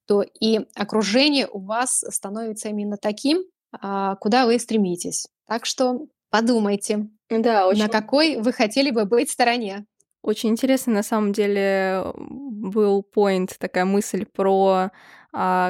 то 0.07 0.23
и 0.23 0.61
окружение 0.75 1.47
у 1.47 1.59
вас 1.59 2.03
становится 2.09 2.69
именно 2.69 2.97
таким, 2.97 3.43
а, 3.71 4.15
куда 4.15 4.45
вы 4.45 4.57
стремитесь. 4.57 5.27
Так 5.45 5.65
что 5.65 6.07
подумайте, 6.29 7.07
да, 7.29 7.67
очень... 7.67 7.83
на 7.83 7.89
какой 7.89 8.37
вы 8.37 8.51
хотели 8.51 8.89
бы 8.89 9.05
быть 9.05 9.29
стороне. 9.29 9.85
Очень 10.23 10.49
интересно, 10.49 10.93
на 10.93 11.03
самом 11.03 11.33
деле, 11.33 12.03
был 12.15 13.05
point, 13.15 13.51
такая 13.59 13.85
мысль 13.85 14.25
про 14.25 14.91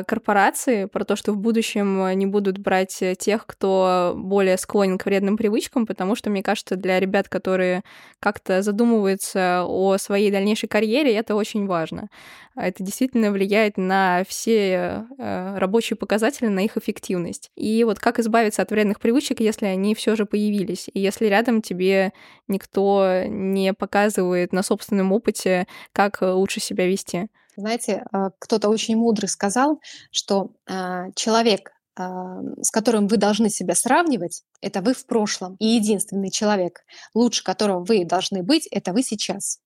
корпорации, 0.08 0.86
про 0.86 1.03
то, 1.03 1.15
что 1.15 1.34
в 1.34 1.38
будущем 1.38 2.17
не 2.17 2.25
будут 2.25 2.58
брать 2.58 3.03
тех, 3.19 3.45
кто 3.45 4.13
более 4.15 4.58
склонен 4.58 4.97
к 4.97 5.06
вредным 5.06 5.38
привычкам, 5.38 5.86
потому 5.86 6.15
что, 6.15 6.30
мне 6.30 6.43
кажется, 6.43 6.75
для 6.75 6.99
ребят, 6.99 7.27
которые 7.30 7.84
как-то 8.19 8.62
задумываются 8.62 9.63
о 9.65 9.97
своей 9.97 10.32
дальнейшей 10.32 10.69
карьере, 10.69 11.15
это 11.15 11.36
очень 11.36 11.67
важно. 11.67 12.10
Это 12.56 12.84
действительно 12.84 13.32
влияет 13.32 13.77
на 13.77 14.23
все 14.27 15.06
э, 15.17 15.58
рабочие 15.58 15.95
показатели, 15.95 16.47
на 16.47 16.65
их 16.65 16.75
эффективность. 16.75 17.51
И 17.56 17.84
вот 17.84 17.99
как 17.99 18.19
избавиться 18.19 18.63
от 18.63 18.71
вредных 18.71 18.99
привычек, 18.99 19.39
если 19.39 19.67
они 19.67 19.93
все 19.93 20.15
же 20.15 20.25
появились, 20.25 20.89
и 20.91 20.99
если 20.99 21.27
рядом 21.27 21.62
тебе 21.62 22.13
никто 22.47 23.23
не 23.27 23.73
показывает 23.73 24.53
на 24.53 24.63
собственном 24.63 25.12
опыте, 25.12 25.67
как 25.91 26.19
лучше 26.21 26.60
себя 26.60 26.88
вести. 26.88 27.27
Знаете, 27.58 28.06
а, 28.12 28.30
кто-то 28.38 28.70
очень 28.70 28.96
мудрый 28.96 29.28
сказал, 29.28 29.82
что 30.12 30.52
а, 30.70 31.12
человек, 31.15 31.72
а, 31.96 32.39
с 32.62 32.70
которым 32.70 33.08
вы 33.08 33.17
должны 33.17 33.50
себя 33.50 33.74
сравнивать, 33.74 34.43
это 34.62 34.82
вы 34.82 34.93
в 34.93 35.08
прошлом. 35.08 35.56
И 35.60 35.65
единственный 35.65 36.30
человек, 36.30 36.84
лучше 37.15 37.43
которого 37.43 37.84
вы 37.84 38.06
должны 38.06 38.43
быть, 38.43 38.67
это 38.67 38.93
вы 38.93 39.02
сейчас. 39.02 39.60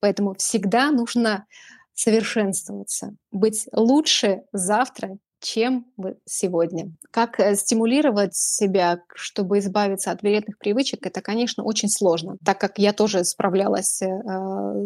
Поэтому 0.00 0.34
всегда 0.34 0.90
нужно 0.90 1.46
совершенствоваться, 1.94 3.14
быть 3.30 3.68
лучше 3.72 4.42
завтра, 4.52 5.18
чем 5.44 5.86
вы 5.98 6.16
сегодня. 6.24 6.92
Как 7.10 7.38
э, 7.38 7.54
стимулировать 7.54 8.34
себя, 8.34 9.02
чтобы 9.14 9.58
избавиться 9.58 10.10
от 10.10 10.22
вредных 10.22 10.58
привычек, 10.58 11.06
это, 11.06 11.20
конечно, 11.20 11.62
очень 11.62 11.90
сложно, 11.90 12.38
так 12.44 12.58
как 12.58 12.78
я 12.78 12.92
тоже 12.92 13.24
справлялась 13.24 14.00
э, 14.00 14.08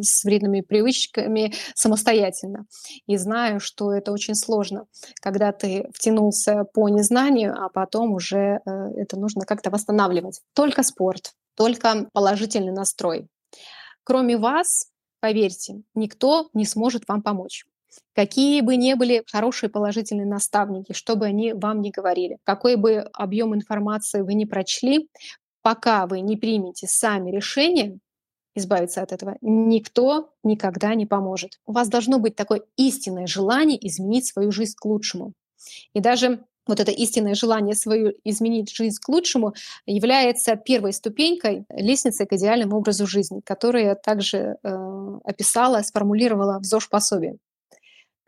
с 0.02 0.24
вредными 0.24 0.60
привычками 0.60 1.54
самостоятельно. 1.74 2.66
И 3.06 3.16
знаю, 3.16 3.60
что 3.60 3.92
это 3.92 4.10
очень 4.10 4.34
сложно, 4.34 4.86
когда 5.20 5.52
ты 5.52 5.88
втянулся 5.94 6.64
по 6.74 6.88
незнанию, 6.88 7.54
а 7.56 7.68
потом 7.68 8.12
уже 8.12 8.60
э, 8.64 8.70
это 8.96 9.16
нужно 9.16 9.44
как-то 9.46 9.70
восстанавливать. 9.70 10.40
Только 10.54 10.82
спорт, 10.82 11.34
только 11.54 12.08
положительный 12.12 12.72
настрой. 12.72 13.28
Кроме 14.02 14.36
вас, 14.36 14.88
поверьте, 15.20 15.82
никто 15.94 16.48
не 16.52 16.64
сможет 16.64 17.06
вам 17.06 17.22
помочь. 17.22 17.64
Какие 18.14 18.60
бы 18.60 18.76
ни 18.76 18.94
были 18.94 19.22
хорошие 19.30 19.70
положительные 19.70 20.26
наставники, 20.26 20.92
что 20.92 21.16
бы 21.16 21.26
они 21.26 21.52
вам 21.52 21.80
ни 21.80 21.90
говорили, 21.90 22.38
какой 22.44 22.76
бы 22.76 23.08
объем 23.12 23.54
информации 23.54 24.22
вы 24.22 24.34
не 24.34 24.46
прочли, 24.46 25.08
пока 25.62 26.06
вы 26.06 26.20
не 26.20 26.36
примете 26.36 26.86
сами 26.86 27.30
решение 27.30 27.98
избавиться 28.54 29.02
от 29.02 29.12
этого, 29.12 29.36
никто 29.40 30.30
никогда 30.42 30.94
не 30.94 31.06
поможет. 31.06 31.60
У 31.66 31.72
вас 31.72 31.88
должно 31.88 32.18
быть 32.18 32.36
такое 32.36 32.62
истинное 32.76 33.26
желание 33.26 33.78
изменить 33.86 34.26
свою 34.26 34.50
жизнь 34.50 34.74
к 34.76 34.84
лучшему. 34.84 35.32
И 35.94 36.00
даже 36.00 36.44
вот 36.66 36.80
это 36.80 36.92
истинное 36.92 37.34
желание 37.34 37.74
свою 37.74 38.12
изменить 38.24 38.70
жизнь 38.70 38.98
к 39.00 39.08
лучшему 39.08 39.54
является 39.86 40.54
первой 40.56 40.92
ступенькой 40.92 41.64
лестницы 41.70 42.26
к 42.26 42.32
идеальному 42.32 42.76
образу 42.76 43.06
жизни, 43.06 43.40
которую 43.44 43.84
я 43.84 43.94
также 43.94 44.56
э, 44.62 45.18
описала, 45.24 45.80
сформулировала 45.82 46.58
в 46.58 46.64
ЗОЖ-пособии. 46.64 47.38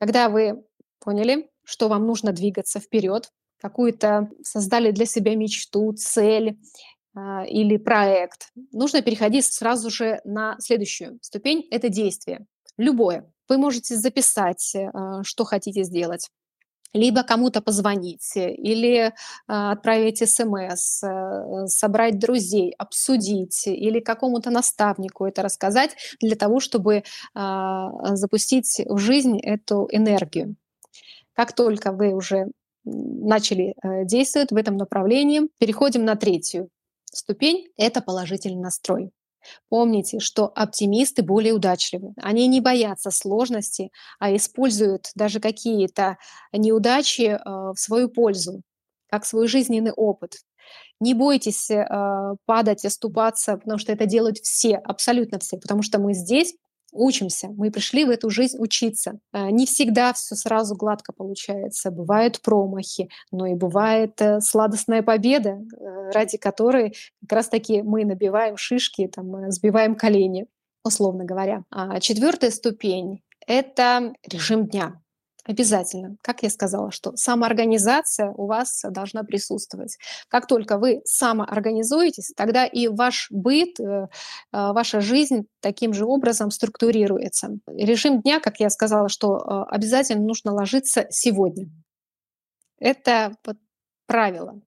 Когда 0.00 0.30
вы 0.30 0.64
поняли, 0.98 1.50
что 1.62 1.88
вам 1.88 2.06
нужно 2.06 2.32
двигаться 2.32 2.80
вперед, 2.80 3.30
какую-то 3.60 4.30
создали 4.42 4.92
для 4.92 5.04
себя 5.04 5.36
мечту, 5.36 5.92
цель 5.92 6.58
э, 7.14 7.46
или 7.46 7.76
проект, 7.76 8.48
нужно 8.72 9.02
переходить 9.02 9.44
сразу 9.44 9.90
же 9.90 10.22
на 10.24 10.56
следующую 10.58 11.18
ступень– 11.20 11.68
это 11.70 11.90
действие. 11.90 12.46
Любое. 12.78 13.30
Вы 13.46 13.58
можете 13.58 13.94
записать, 13.96 14.74
э, 14.74 14.90
что 15.22 15.44
хотите 15.44 15.84
сделать 15.84 16.30
либо 16.92 17.22
кому-то 17.22 17.60
позвонить, 17.60 18.32
или 18.36 19.06
э, 19.06 19.10
отправить 19.46 20.18
смс, 20.28 21.02
э, 21.02 21.66
собрать 21.66 22.18
друзей, 22.18 22.74
обсудить, 22.78 23.66
или 23.66 24.00
какому-то 24.00 24.50
наставнику 24.50 25.26
это 25.26 25.42
рассказать 25.42 25.96
для 26.20 26.36
того, 26.36 26.60
чтобы 26.60 26.96
э, 26.96 27.02
запустить 28.14 28.80
в 28.86 28.98
жизнь 28.98 29.38
эту 29.40 29.88
энергию. 29.90 30.56
Как 31.34 31.54
только 31.54 31.92
вы 31.92 32.12
уже 32.12 32.46
начали 32.84 33.74
э, 33.82 34.04
действовать 34.04 34.52
в 34.52 34.56
этом 34.56 34.76
направлении, 34.76 35.42
переходим 35.58 36.04
на 36.04 36.16
третью 36.16 36.70
ступень– 37.12 37.68
это 37.76 38.00
положительный 38.00 38.60
настрой. 38.62 39.10
Помните, 39.68 40.20
что 40.20 40.46
оптимисты 40.54 41.22
более 41.22 41.52
удачливы. 41.52 42.12
Они 42.16 42.46
не 42.46 42.60
боятся 42.60 43.10
сложности, 43.10 43.90
а 44.18 44.34
используют 44.34 45.10
даже 45.14 45.40
какие-то 45.40 46.18
неудачи 46.52 47.22
э, 47.22 47.38
в 47.44 47.76
свою 47.76 48.08
пользу, 48.08 48.62
как 49.08 49.24
свой 49.24 49.48
жизненный 49.48 49.92
опыт. 49.92 50.36
Не 51.00 51.14
бойтесь 51.14 51.70
э, 51.70 51.86
падать, 52.44 52.84
оступаться, 52.84 53.56
потому 53.56 53.78
что 53.78 53.92
это 53.92 54.06
делают 54.06 54.38
все, 54.38 54.76
абсолютно 54.76 55.38
все, 55.38 55.56
потому 55.56 55.82
что 55.82 55.98
мы 55.98 56.14
здесь 56.14 56.54
учимся, 56.92 57.48
мы 57.48 57.70
пришли 57.70 58.04
в 58.04 58.10
эту 58.10 58.30
жизнь 58.30 58.56
учиться. 58.58 59.18
Э, 59.32 59.50
не 59.50 59.66
всегда 59.66 60.12
все 60.12 60.34
сразу 60.34 60.74
гладко 60.74 61.12
получается, 61.12 61.90
бывают 61.90 62.40
промахи, 62.40 63.08
но 63.30 63.46
и 63.46 63.54
бывает 63.54 64.20
э, 64.20 64.40
сладостная 64.40 65.02
победа, 65.02 65.58
э, 65.60 66.10
ради 66.12 66.36
которой 66.36 66.94
как 67.22 67.32
раз-таки 67.32 67.82
мы 67.82 68.04
набиваем 68.04 68.56
шишки, 68.56 69.06
там, 69.08 69.50
сбиваем 69.50 69.94
колени, 69.94 70.46
условно 70.84 71.24
говоря. 71.24 71.64
А 71.70 72.00
четвертая 72.00 72.50
ступень— 72.50 73.22
это 73.46 74.12
режим 74.26 74.66
дня. 74.66 75.00
Обязательно. 75.50 76.16
Как 76.22 76.44
я 76.44 76.48
сказала, 76.48 76.92
что 76.92 77.16
самоорганизация 77.16 78.30
у 78.30 78.46
вас 78.46 78.84
должна 78.88 79.24
присутствовать. 79.24 79.98
Как 80.28 80.46
только 80.46 80.78
вы 80.78 81.02
самоорганизуетесь, 81.04 82.32
тогда 82.36 82.64
и 82.66 82.86
ваш 82.86 83.26
быт, 83.32 83.80
э, 83.80 84.06
а, 84.52 84.72
ваша 84.72 85.00
жизнь 85.00 85.48
таким 85.58 85.92
же 85.92 86.04
образом 86.04 86.52
структурируется. 86.52 87.58
Режим 87.66 88.22
дня, 88.22 88.38
как 88.38 88.60
я 88.60 88.70
сказала, 88.70 89.08
что 89.08 89.38
э, 89.38 89.74
обязательно 89.74 90.22
нужно 90.22 90.52
ложиться 90.52 91.08
сегодня. 91.10 91.68
Это 92.78 93.34
правило, 94.06 94.60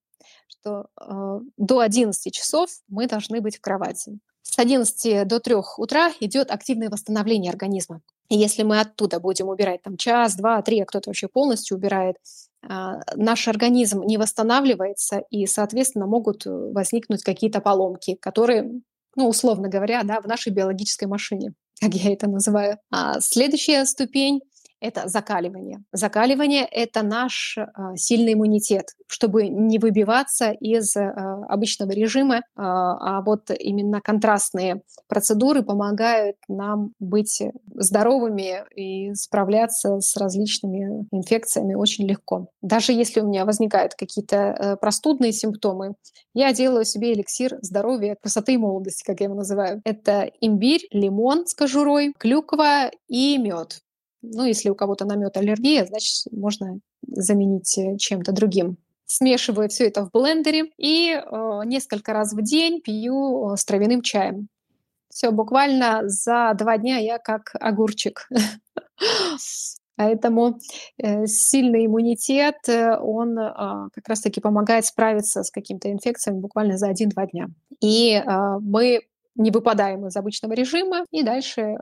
что 0.47 0.87
э, 0.99 1.39
до 1.55 1.79
11 1.79 2.33
часов 2.33 2.69
мы 2.89 3.07
должны 3.07 3.39
быть 3.39 3.55
в 3.55 3.61
кровати. 3.61 4.19
С 4.41 4.59
11 4.59 5.25
до 5.25 5.39
3 5.39 5.55
утра 5.77 6.11
идет 6.19 6.51
активное 6.51 6.89
восстановление 6.89 7.51
организма. 7.51 8.01
И 8.29 8.37
если 8.37 8.63
мы 8.63 8.79
оттуда 8.79 9.19
будем 9.19 9.49
убирать 9.49 9.81
там 9.81 9.97
час, 9.97 10.35
два, 10.35 10.61
три, 10.61 10.79
а 10.81 10.85
кто-то 10.85 11.09
вообще 11.09 11.27
полностью 11.27 11.77
убирает, 11.77 12.17
а, 12.67 12.99
наш 13.15 13.47
организм 13.47 14.03
не 14.03 14.17
восстанавливается, 14.17 15.23
и, 15.29 15.45
соответственно, 15.45 16.07
могут 16.07 16.43
возникнуть 16.45 17.23
какие-то 17.23 17.59
поломки, 17.59 18.15
которые, 18.15 18.71
ну, 19.15 19.27
условно 19.27 19.67
говоря, 19.67 20.03
да, 20.03 20.21
в 20.21 20.27
нашей 20.27 20.51
биологической 20.51 21.05
машине, 21.05 21.53
как 21.81 21.93
я 21.93 22.13
это 22.13 22.27
называю. 22.27 22.77
А 22.91 23.19
следующая 23.19 23.85
ступень 23.85 24.41
это 24.83 25.07
закаливание. 25.07 25.83
Закаливание— 25.93 26.67
это 26.71 27.03
наш 27.03 27.57
э, 27.57 27.63
сильный 27.95 28.33
иммунитет, 28.33 28.87
чтобы 29.07 29.47
не 29.47 29.79
выбиваться 29.79 30.51
из 30.51 30.95
э, 30.95 31.09
обычного 31.47 31.91
режима, 31.91 32.37
э, 32.37 32.41
а 32.55 33.21
вот 33.21 33.49
именно 33.57 34.01
контрастные 34.01 34.81
процедуры 35.07 35.63
помогают 35.63 36.35
нам 36.49 36.91
быть 36.99 37.41
здоровыми 37.75 38.63
и 38.75 39.13
справляться 39.13 39.99
с 39.99 40.17
различными 40.17 41.07
инфекциями 41.11 41.75
очень 41.75 42.05
легко. 42.05 42.47
Даже 42.61 42.91
если 42.91 43.21
у 43.21 43.27
меня 43.27 43.45
возникают 43.45 43.95
какие-то 43.95 44.35
э, 44.35 44.75
простудные 44.75 45.31
симптомы, 45.31 45.95
я 46.33 46.51
делаю 46.51 46.83
себе 46.83 47.13
эликсир 47.13 47.57
здоровья, 47.61 48.17
красоты 48.21 48.53
и 48.53 48.57
молодости, 48.57 49.03
как 49.05 49.21
я 49.21 49.27
его 49.27 49.35
называю. 49.35 49.81
Это 49.85 50.29
имбирь, 50.41 50.87
лимон 50.91 51.45
с 51.47 51.53
кожурой, 51.53 52.13
клюква 52.17 52.91
и 53.07 53.37
мед. 53.37 53.82
Ну, 54.23 54.45
если 54.45 54.69
у 54.69 54.75
кого-то 54.75 55.05
на 55.05 55.15
мед 55.15 55.35
аллергия, 55.37 55.85
значит, 55.85 56.31
можно 56.31 56.79
заменить 57.05 57.77
э, 57.77 57.97
чем-то 57.97 58.31
другим. 58.31 58.77
смешиваю 59.05 59.69
все 59.69 59.87
это 59.87 60.05
в 60.05 60.11
блендере 60.11 60.71
и 60.77 61.11
э, 61.11 61.61
несколько 61.65 62.13
раз 62.13 62.33
в 62.33 62.41
день 62.41 62.81
пью 62.81 63.55
с 63.55 63.65
травяным 63.65 64.01
чаем. 64.01 64.47
Все, 65.09 65.29
буквально 65.31 66.01
за 66.05 66.53
два 66.57 66.77
дня 66.77 66.97
я 66.97 67.19
как 67.19 67.51
огурчик. 67.59 68.27
Поэтому 69.95 70.57
э, 70.97 71.27
сильный 71.27 71.85
иммунитет, 71.85 72.57
э, 72.67 72.97
он 72.97 73.37
э, 73.37 73.89
как 73.93 74.07
раз-таки 74.07 74.41
помогает 74.41 74.85
справиться 74.85 75.43
с 75.43 75.51
какими-то 75.51 75.91
инфекциями 75.91 76.39
буквально 76.39 76.77
за 76.77 76.89
1-2 76.89 77.11
дня. 77.31 77.47
И 77.79 78.13
э, 78.13 78.57
мы 78.59 79.01
не 79.35 79.51
выпадаем 79.51 80.05
из 80.07 80.15
обычного 80.15 80.53
режима 80.53 81.05
и 81.11 81.23
дальше 81.23 81.61
э, 81.61 81.77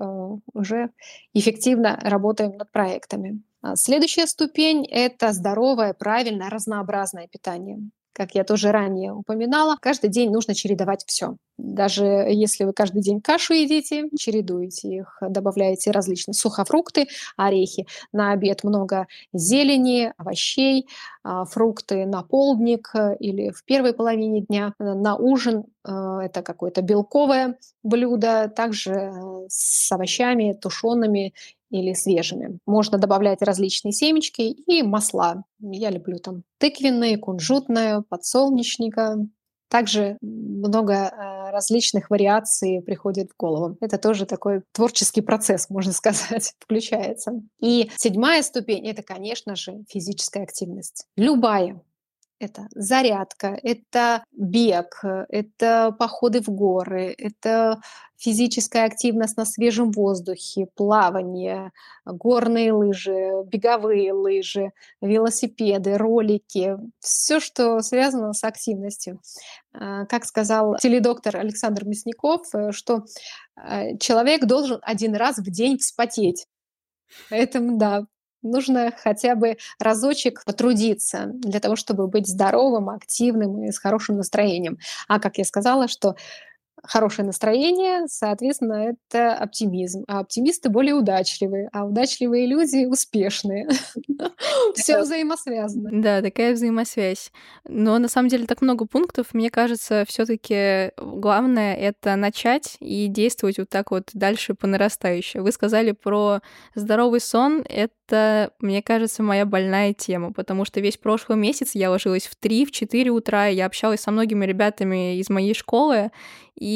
уже 0.53 0.89
эффективно 1.33 1.99
работаем 2.01 2.57
над 2.57 2.71
проектами. 2.71 3.41
А 3.61 3.75
следующая 3.75 4.27
ступень— 4.27 4.85
это 4.89 5.33
здоровое, 5.33 5.93
правильное, 5.93 6.49
разнообразное 6.49 7.27
питание. 7.27 7.79
Как 8.13 8.36
я 8.36 8.43
тоже 8.43 8.71
ранее 8.71 9.13
упоминала, 9.13 9.78
каждый 9.82 10.10
день 10.10 10.32
нужно 10.32 10.54
чередовать 10.54 11.04
все. 11.08 11.38
Даже 11.58 12.04
если 12.04 12.63
вы 12.65 12.74
каждый 12.74 13.02
день 13.02 13.21
кашу 13.21 13.54
едите, 13.54 14.10
чередуете 14.17 14.89
их, 14.89 15.17
добавляете 15.21 15.91
различные 15.91 16.34
сухофрукты, 16.34 17.08
орехи. 17.38 17.88
На 18.12 18.32
обед 18.32 18.63
много 18.63 19.08
зелени, 19.32 20.12
овощей, 20.17 20.88
а, 21.24 21.45
фрукты 21.45 22.06
на 22.06 22.24
полдник 22.24 22.91
или 23.19 23.52
в 23.52 23.63
первой 23.63 23.93
половине 23.93 24.41
дня. 24.41 24.74
На 24.80 25.15
ужин 25.15 25.65
э, 25.88 26.19
это 26.24 26.41
какое-то 26.41 26.82
белковое 26.82 27.58
блюдо, 27.84 28.52
также 28.54 28.91
э, 28.91 29.12
с 29.47 29.91
овощами 29.91 30.54
тушеными 30.54 31.34
или 31.71 31.93
свежими. 31.93 32.60
Можно 32.65 32.97
добавлять 32.97 33.41
различные 33.41 33.93
семечки 33.93 34.41
и 34.41 34.84
масла. 34.84 35.43
Я 35.60 35.89
люблю 35.89 36.17
там 36.17 36.43
тыквенные, 36.60 37.17
кунжутное, 37.17 38.03
подсолнечника. 38.07 39.17
Также 39.69 40.17
много 40.21 40.93
э, 40.93 41.51
различных 41.51 42.10
вариаций 42.10 42.81
приходит 42.81 43.31
в 43.31 43.38
голову. 43.38 43.77
Это 43.79 43.97
тоже 43.97 44.25
такой 44.25 44.63
творческий 44.73 45.21
процесс, 45.21 45.69
можно 45.69 45.93
сказать, 45.93 46.53
включается. 46.60 47.41
И 47.62 47.89
седьмая 47.95 48.43
ступень— 48.43 48.88
это, 48.89 49.01
конечно 49.01 49.55
же, 49.55 49.84
физическая 49.89 50.43
активность. 50.43 51.05
Любая, 51.15 51.81
это 52.41 52.67
зарядка, 52.73 53.58
это 53.62 54.23
бег, 54.32 55.04
это 55.30 55.95
походы 55.97 56.41
в 56.41 56.49
горы, 56.49 57.13
это 57.17 57.80
физическая 58.17 58.86
активность 58.86 59.38
на 59.38 59.45
свежем 59.45 59.91
воздухе, 59.91 60.67
плавание, 60.75 61.71
горные 62.06 62.73
лыжи, 62.73 63.43
беговые 63.45 64.12
лыжи, 64.13 64.71
велосипеды, 65.01 65.97
ролики, 65.97 66.77
все, 66.99 67.39
что 67.39 67.80
связано 67.82 68.34
с 68.34 68.43
активностью. 68.43 69.21
А, 69.73 70.06
как 70.06 70.25
сказал 70.25 70.77
теледоктор 70.77 71.38
Александр 71.38 71.86
Мясников, 71.86 72.41
э, 72.54 72.71
что 72.71 73.06
э, 73.56 73.97
человек 73.99 74.45
должен 74.45 74.80
один 74.82 75.15
раз 75.15 75.38
в 75.38 75.49
день 75.49 75.77
вспотеть. 75.77 76.47
Поэтому, 77.30 77.77
да, 77.77 78.06
нужно 78.41 78.93
хотя 78.97 79.36
бы 79.36 79.58
разочек 79.80 80.43
потрудиться 80.45 81.27
для 81.27 81.60
того, 81.60 81.75
чтобы 81.75 82.08
быть 82.08 82.27
здоровым, 82.27 82.89
активным 82.89 83.63
и 83.63 83.71
с 83.71 83.80
хорошим 83.80 84.17
настроением. 84.17 84.77
А 85.08 85.19
как 85.19 85.38
я 85.38 85.45
сказала, 85.45 85.88
что 85.88 86.15
хорошее 86.84 87.26
настроение, 87.26 88.08
соответственно, 88.08 88.94
это 88.94 89.34
оптимизм. 89.34 90.04
А 90.08 90.20
оптимисты 90.20 90.70
более 90.70 90.96
удачливые, 90.96 91.70
а 91.72 91.86
удачливые 91.86 92.48
люди 92.48 92.86
успешные. 92.86 93.67
Все 94.76 95.02
взаимосвязано. 95.02 95.89
Да, 95.94 96.22
такая 96.22 96.54
взаимосвязь. 96.54 97.32
Но 97.67 97.98
на 98.00 98.08
самом 98.08 98.30
деле 98.30 98.46
так 98.46 98.62
много 98.62 98.86
пунктов. 98.86 99.34
Мне 99.34 99.50
кажется, 99.50 100.06
все-таки 100.08 100.91
главное 100.98 101.76
это 101.76 102.15
начать 102.15 102.78
и 102.80 103.08
действовать 103.08 103.60
вот 103.60 103.70
так 103.70 103.91
вот 103.91 104.10
дальше 104.13 104.54
по 104.54 104.67
нарастающей. 104.67 105.39
Вы 105.39 105.52
сказали 105.52 105.91
про 105.91 106.41
здоровый 106.76 107.20
сон. 107.20 107.63
Это, 107.67 108.52
мне 108.60 108.82
кажется, 108.82 109.24
моя 109.24 109.46
больная 109.46 109.94
тема, 109.94 110.34
потому 110.34 110.65
что 110.65 110.80
весь 110.80 110.98
прошлый 110.98 111.38
месяц 111.38 111.72
я 111.74 111.89
ложилась 111.89 112.28
в 112.28 112.38
3-4 112.41 113.10
утра, 113.10 113.48
я 113.48 113.65
общалась 113.65 114.02
со 114.02 114.12
многими 114.12 114.46
ребятами 114.46 115.17
из 115.17 115.30
моей 115.30 115.54
школы, 115.54 116.12
и 116.62 116.67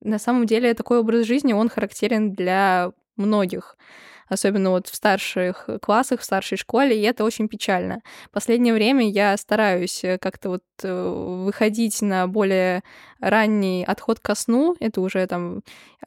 на 0.00 0.18
самом 0.18 0.46
деле 0.46 0.74
такой 0.74 0.98
образ 0.98 1.26
жизни, 1.26 1.52
он 1.52 1.68
характерен 1.68 2.32
для 2.32 2.92
многих 3.16 3.76
особенно 4.28 4.70
вот 4.70 4.88
в 4.88 4.94
старших 4.94 5.68
классах, 5.80 6.20
в 6.20 6.24
старшей 6.24 6.58
школе, 6.58 6.98
и 6.98 7.02
это 7.02 7.24
очень 7.24 7.48
печально. 7.48 8.00
Последнее 8.32 8.74
время 8.74 9.08
я 9.08 9.36
стараюсь 9.36 10.02
э, 10.04 10.18
как-то 10.18 10.50
вот 10.50 10.62
э, 10.82 11.42
выходить 11.44 12.02
на 12.02 12.26
более 12.26 12.82
ранний 13.20 13.84
отход 13.84 14.20
ко 14.20 14.34
сну. 14.34 14.76
Это 14.80 15.00
уже 15.00 15.26
там 15.26 15.62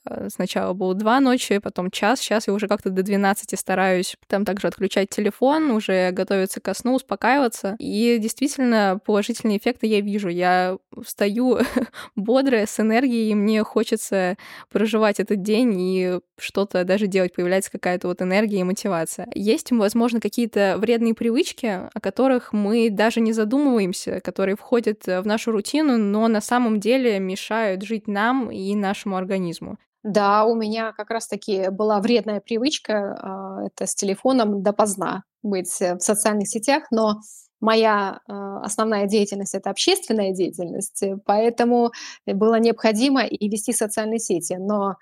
э, 0.06 0.30
сначала 0.30 0.74
было 0.74 0.94
два 0.94 1.20
ночи, 1.20 1.60
потом 1.60 1.92
час. 1.92 2.20
Сейчас 2.20 2.48
я 2.48 2.54
уже 2.54 2.68
как-то 2.68 2.90
до 2.90 3.04
12 3.04 3.60
стараюсь 3.60 4.16
там 4.28 4.46
также 4.46 4.68
отключать 4.68 5.10
телефон, 5.10 5.72
уже 5.72 6.12
готовиться 6.12 6.60
ко 6.60 6.74
сну, 6.74 6.96
успокаиваться. 6.96 7.76
И 7.80 8.18
действительно 8.20 9.00
положительные 9.06 9.58
эффекты 9.58 9.88
я 9.88 10.02
вижу. 10.02 10.30
Я 10.30 10.78
встаю 11.04 11.60
бодрая, 12.16 12.66
с 12.66 12.80
энергией, 12.80 13.32
и 13.32 13.36
мне 13.36 13.64
хочется 13.64 14.38
проживать 14.70 15.20
этот 15.20 15.42
день 15.42 15.80
и 15.80 16.20
что-то 16.38 16.84
даже 16.84 17.08
делать. 17.08 17.34
Появляется 17.34 17.72
какая-то 17.72 18.08
вот 18.08 18.22
энергия 18.22 18.60
и 18.60 18.64
мотивация. 18.64 19.28
Есть, 19.34 19.72
возможно, 19.72 20.20
какие-то 20.20 20.76
вредные 20.78 21.14
привычки, 21.14 21.90
о 21.94 22.00
которых 22.00 22.54
мы 22.54 22.90
даже 22.90 23.22
не 23.22 23.34
задумываемся, 23.34 24.20
которые 24.22 24.56
входят 24.56 25.06
в 25.06 25.24
нашу 25.26 25.52
рутину, 25.52 25.98
но 25.98 26.28
на 26.28 26.42
самом 26.42 26.80
деле 26.80 26.99
мешают 27.20 27.84
жить 27.84 28.08
нам 28.08 28.52
и 28.52 28.76
нашему 28.76 29.16
организму. 29.16 29.78
Да, 30.04 30.46
у 30.46 30.56
меня 30.56 30.94
как 30.94 31.10
раз-таки 31.10 31.70
была 31.70 32.00
вредная 32.00 32.40
привычка, 32.40 33.18
а, 33.22 33.66
это 33.66 33.86
с 33.86 33.96
телефоном 33.96 34.64
допоздна 34.64 35.24
быть 35.44 35.70
в 35.80 36.00
социальных 36.00 36.48
сетях, 36.48 36.84
но 36.92 37.20
моя 37.60 38.20
а, 38.28 38.62
основная 38.62 39.08
деятельность 39.08 39.56
это 39.56 39.70
общественная 39.70 40.34
деятельность, 40.34 41.04
поэтому 41.26 41.92
было 42.26 42.60
необходимо 42.60 43.26
и 43.26 43.50
вести 43.50 43.74
социальные 43.74 44.20
сети. 44.20 44.56
Но 44.60 44.96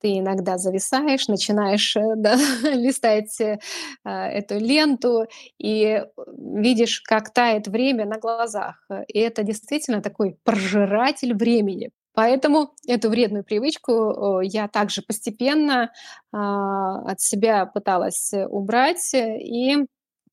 ты 0.00 0.18
иногда 0.18 0.58
зависаешь, 0.58 1.28
начинаешь 1.28 1.96
э, 1.96 2.00
да, 2.16 2.36
листать 2.62 3.40
э, 3.40 3.58
а, 4.04 4.28
эту 4.28 4.58
ленту 4.58 5.26
и 5.58 6.02
видишь, 6.36 7.00
как 7.00 7.32
тает 7.32 7.68
время 7.68 8.06
на 8.06 8.18
глазах. 8.18 8.86
И 9.08 9.18
это 9.18 9.42
действительно 9.42 10.02
такой 10.02 10.36
прожиратель 10.44 11.34
времени. 11.34 11.90
Поэтому 12.14 12.74
эту 12.86 13.10
вредную 13.10 13.44
привычку 13.44 14.40
я 14.40 14.66
также 14.66 15.02
постепенно 15.02 15.92
а, 16.32 17.00
от 17.10 17.20
себя 17.20 17.66
пыталась 17.66 18.32
убрать 18.48 19.14
и 19.14 19.86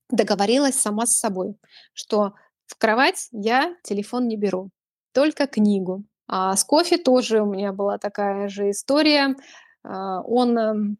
договорилась 0.10 0.76
сама 0.76 1.06
с 1.06 1.20
собой, 1.20 1.56
что 1.94 2.34
в 2.68 2.78
кровать 2.78 3.28
я 3.32 3.76
телефон 3.84 4.28
не 4.28 4.38
беру, 4.38 4.70
только 5.14 5.48
книгу. 5.48 6.04
А 6.28 6.56
с 6.56 6.64
кофе 6.64 6.98
тоже 6.98 7.42
у 7.42 7.46
меня 7.46 7.72
была 7.72 7.98
такая 7.98 8.48
же 8.48 8.72
история. 8.72 9.36
А, 9.84 10.22
он 10.22 10.58
эм, 10.58 10.98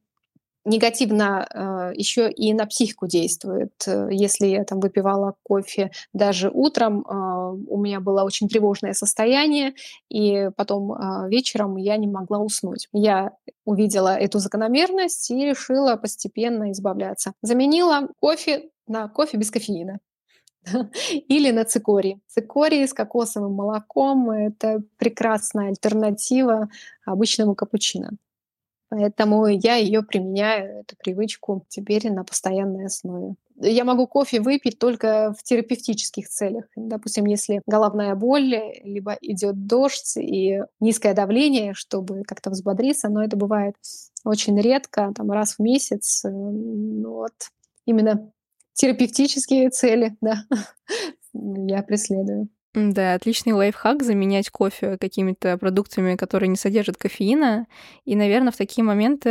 негативно 0.66 1.48
э, 1.54 1.94
еще 1.96 2.30
и 2.30 2.54
на 2.54 2.66
психику 2.66 3.08
действует. 3.08 3.72
Если 4.10 4.48
я 4.48 4.64
там 4.64 4.80
выпивала 4.80 5.36
кофе 5.44 5.92
даже 6.12 6.50
утром, 6.50 7.02
э, 7.02 7.14
у 7.68 7.80
меня 7.80 8.00
было 8.00 8.24
очень 8.24 8.50
тревожное 8.50 8.94
состояние, 8.94 9.74
и 10.10 10.50
потом 10.58 10.92
э, 10.94 11.30
вечером 11.30 11.78
я 11.78 11.98
не 11.98 12.08
могла 12.08 12.40
уснуть. 12.40 12.88
Я 12.92 13.32
увидела 13.64 14.18
эту 14.18 14.40
закономерность 14.40 15.30
и 15.30 15.46
решила 15.46 15.96
постепенно 15.98 16.72
избавляться. 16.72 17.34
Заменила 17.42 18.10
кофе 18.20 18.70
на 18.88 19.08
кофе 19.08 19.38
без 19.38 19.52
кофеина. 19.52 20.00
Или 21.28 21.52
на 21.52 21.66
цикорий. 21.66 22.20
Цикорий 22.28 22.88
с 22.88 22.94
кокосовым 22.94 23.54
молоком– 23.54 24.30
это 24.32 24.82
прекрасная 24.98 25.70
альтернатива 25.70 26.70
обычному 27.06 27.56
капучино. 27.56 28.12
Поэтому 28.90 29.48
я 29.48 29.76
ее 29.76 30.04
применяю, 30.04 30.82
эту 30.82 30.96
привычку, 30.98 31.66
теперь 31.68 32.12
на 32.12 32.24
постоянной 32.24 32.86
основе. 32.86 33.36
Я 33.58 33.84
могу 33.86 34.06
кофе 34.06 34.42
выпить 34.42 34.80
только 34.80 35.34
в 35.38 35.44
терапевтических 35.44 36.28
целях. 36.28 36.66
Допустим, 36.76 37.26
если 37.26 37.62
головная 37.66 38.14
боль, 38.16 38.54
либо 38.84 39.18
идет 39.22 39.66
дождь 39.66 40.18
и 40.18 40.62
низкое 40.80 41.14
давление, 41.14 41.74
чтобы 41.74 42.24
как-то 42.24 42.50
взбодриться, 42.50 43.10
но 43.10 43.24
это 43.24 43.38
бывает 43.38 43.76
очень 44.26 44.60
редко, 44.60 45.14
там 45.16 45.32
раз 45.32 45.56
в 45.56 45.60
месяц. 45.60 46.22
Ну, 46.26 47.14
вот 47.14 47.34
именно 47.86 48.32
терапевтические 48.76 49.70
цели, 49.72 50.16
да, 50.22 50.46
я 51.34 51.82
преследую. 51.84 52.50
Да, 52.76 53.14
отличный 53.14 53.54
лайфхак 53.54 54.04
заменять 54.04 54.50
кофе 54.50 54.98
какими-то 55.00 55.58
продуктами, 55.58 56.18
которые 56.18 56.50
не 56.50 56.58
содержат 56.58 56.98
кофеина. 56.98 57.68
И, 58.04 58.18
наверное, 58.18 58.52
в 58.52 58.58
такие 58.58 58.84
моменты 58.84 59.30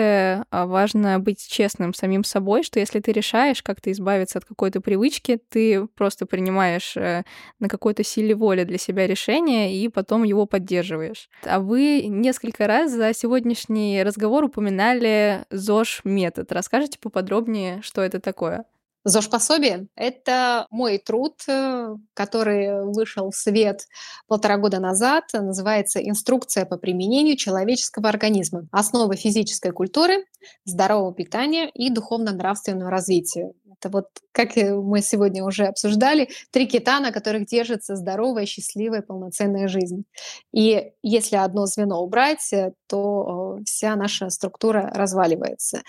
а, 0.50 0.64
важно 0.64 1.20
быть 1.20 1.46
честным 1.46 1.92
самим 1.92 2.24
собой, 2.24 2.62
что 2.62 2.80
если 2.80 3.00
ты 3.00 3.12
решаешь 3.12 3.62
как-то 3.62 3.92
избавиться 3.92 4.38
от 4.38 4.46
какой-то 4.46 4.80
привычки, 4.80 5.38
ты 5.50 5.87
просто 5.88 6.24
принимаешь 6.24 6.96
э, 6.96 7.24
на 7.59 7.68
какой-то 7.68 8.02
силе 8.02 8.35
воли 8.35 8.64
для 8.64 8.78
себя 8.78 9.07
решение 9.07 9.76
и 9.76 9.88
потом 9.88 10.22
его 10.22 10.46
поддерживаешь. 10.46 11.28
А 11.44 11.61
вы 11.61 12.04
несколько 12.07 12.66
раз 12.66 12.92
за 12.92 13.12
сегодняшний 13.12 14.02
разговор 14.02 14.44
упоминали 14.44 15.44
ЗОЖ-метод. 15.50 16.50
Расскажите 16.50 16.98
поподробнее, 16.98 17.83
что 17.83 18.00
это 18.00 18.20
такое? 18.20 18.64
ЗОЖ-пособие— 19.05 19.88
это 19.97 20.67
мой 20.71 20.99
труд, 20.99 21.43
э, 21.47 21.95
который 22.14 22.85
вышел 22.87 23.31
в 23.31 23.37
свет 23.37 23.87
полтора 24.27 24.57
года 24.57 24.81
назад. 24.81 25.25
Называется 25.35 26.01
«Инструкция 26.01 26.64
по 26.64 26.79
применению 26.79 27.37
человеческого 27.37 28.09
организма. 28.09 28.67
Основы 28.73 29.17
физической 29.17 29.73
культуры, 29.73 30.25
здорового 30.64 31.12
питания 31.14 31.69
и 31.69 31.90
духовно-нравственного 31.90 32.90
развития». 32.90 33.53
Это 33.85 33.90
вот, 33.90 34.07
как 34.33 34.57
мы 34.57 35.03
сегодня 35.03 35.45
уже 35.45 35.67
обсуждали, 35.67 36.31
три 36.51 36.67
кита, 36.67 37.01
на 37.01 37.12
которых 37.12 37.47
держится 37.47 37.97
здоровая, 37.97 38.47
счастливая, 38.47 39.03
полноценная 39.03 39.69
жизнь. 39.69 40.05
И 40.53 40.93
если 41.03 41.37
одно 41.37 41.67
звено 41.67 42.03
убрать, 42.03 42.53
э, 42.53 42.73
то 42.87 43.59
э, 43.59 43.64
вся 43.64 43.95
наша 43.97 44.31
структура 44.31 44.90
разваливается. 44.95 45.83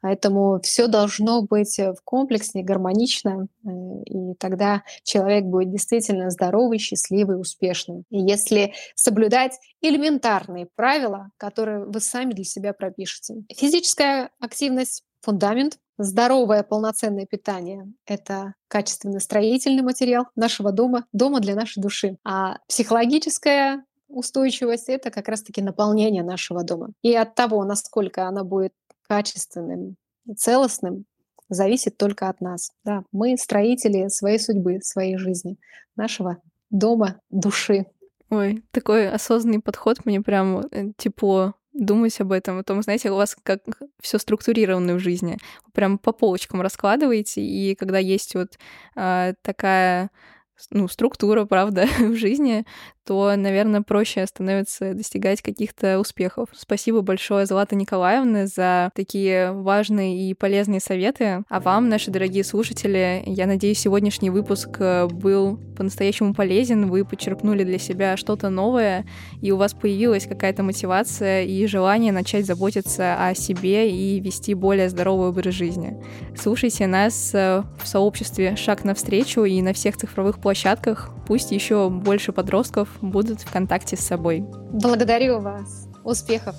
Поэтому 0.00 0.60
все 0.62 0.86
должно 0.86 1.42
быть 1.42 1.78
э, 1.78 1.92
в 1.92 2.02
комплексе, 2.04 2.62
гармонично, 2.62 3.48
э, 3.64 3.68
и 4.04 4.34
тогда 4.34 4.82
человек 5.02 5.44
будет 5.44 5.70
действительно 5.70 6.30
здоровый, 6.30 6.78
счастливый, 6.78 7.40
успешный. 7.40 8.04
И 8.10 8.18
если 8.18 8.74
соблюдать 8.94 9.58
элементарные 9.80 10.68
правила, 10.74 11.30
которые 11.36 11.84
вы 11.84 12.00
сами 12.00 12.32
для 12.32 12.44
себя 12.44 12.72
пропишете. 12.72 13.44
Физическая 13.54 14.30
активность— 14.40 15.04
фундамент, 15.20 15.78
Здоровое 15.98 16.62
полноценное 16.62 17.24
питание— 17.24 17.90
это 18.06 18.52
качественный 18.68 19.20
строительный 19.20 19.82
материал 19.82 20.26
нашего 20.36 20.70
дома, 20.70 21.06
дома 21.12 21.40
для 21.40 21.54
нашей 21.54 21.80
души. 21.80 22.18
А 22.22 22.58
психологическая 22.68 23.82
устойчивость— 24.08 24.88
это 24.88 25.10
как 25.10 25.28
раз-таки 25.28 25.62
наполнение 25.62 26.22
нашего 26.22 26.64
дома. 26.64 26.90
И 27.02 27.14
от 27.14 27.34
того, 27.34 27.64
насколько 27.64 28.26
она 28.26 28.44
будет 28.44 28.74
качественным 29.08 29.96
и 30.26 30.34
целостным, 30.34 31.04
зависит 31.48 31.96
только 31.96 32.28
от 32.28 32.40
нас. 32.40 32.70
Да, 32.84 33.04
мы 33.12 33.36
строители 33.36 34.08
своей 34.08 34.38
судьбы, 34.38 34.80
своей 34.82 35.16
жизни, 35.16 35.56
нашего 35.96 36.38
дома, 36.70 37.20
души. 37.30 37.86
Ой, 38.30 38.64
такой 38.72 39.08
осознанный 39.08 39.60
подход, 39.60 40.04
мне 40.04 40.20
прям 40.20 40.66
э, 40.72 40.92
тепло 40.96 41.54
думать 41.72 42.20
об 42.20 42.32
этом. 42.32 42.58
Потом, 42.58 42.82
знаете, 42.82 43.10
у 43.10 43.16
вас 43.16 43.36
как 43.42 43.60
все 44.00 44.18
структурировано 44.18 44.94
в 44.94 44.98
жизни. 44.98 45.38
Прям 45.72 45.98
по 45.98 46.12
полочкам 46.12 46.60
раскладываете, 46.60 47.42
и 47.42 47.74
когда 47.74 47.98
есть 47.98 48.34
вот 48.34 48.58
э, 48.96 49.34
такая 49.42 50.10
ну, 50.70 50.88
структура, 50.88 51.44
правда, 51.44 51.86
в 51.98 52.14
жизни, 52.14 52.64
то, 53.06 53.32
наверное, 53.36 53.82
проще 53.82 54.26
становится 54.26 54.92
достигать 54.92 55.40
каких-то 55.40 56.00
успехов. 56.00 56.48
Спасибо 56.52 57.02
большое, 57.02 57.46
Злата 57.46 57.76
Николаевна, 57.76 58.46
за 58.46 58.90
такие 58.94 59.52
важные 59.52 60.28
и 60.28 60.34
полезные 60.34 60.80
советы. 60.80 61.44
А 61.48 61.60
вам, 61.60 61.88
наши 61.88 62.10
дорогие 62.10 62.42
слушатели, 62.42 63.22
я 63.24 63.46
надеюсь, 63.46 63.78
сегодняшний 63.78 64.30
выпуск 64.30 64.76
э, 64.80 65.06
был 65.06 65.56
по-настоящему 65.76 66.34
полезен, 66.34 66.90
вы 66.90 67.04
почерпнули 67.04 67.62
для 67.62 67.78
себя 67.78 68.16
что-то 68.16 68.50
новое, 68.50 69.06
и 69.40 69.52
у 69.52 69.56
вас 69.56 69.72
появилась 69.72 70.26
какая-то 70.26 70.64
мотивация 70.64 71.44
и 71.44 71.66
желание 71.66 72.12
начать 72.12 72.44
заботиться 72.44 73.16
о 73.24 73.34
себе 73.34 73.88
и 73.88 74.18
вести 74.18 74.54
более 74.54 74.88
здоровый 74.88 75.28
образ 75.28 75.54
жизни. 75.54 75.96
Слушайте 76.36 76.88
нас 76.88 77.30
э, 77.34 77.62
в 77.80 77.86
сообществе 77.86 78.56
«Шаг 78.56 78.82
навстречу» 78.84 79.44
и 79.44 79.62
на 79.62 79.72
всех 79.72 79.96
цифровых 79.96 80.40
площадках. 80.40 81.10
Пусть 81.28 81.52
еще 81.52 81.88
больше 81.90 82.32
подростков 82.32 82.95
будут 83.02 83.40
в 83.40 83.52
контакте 83.52 83.96
с 83.96 84.00
собой. 84.00 84.44
Благодарю 84.72 85.40
вас. 85.40 85.88
Успехов! 86.04 86.54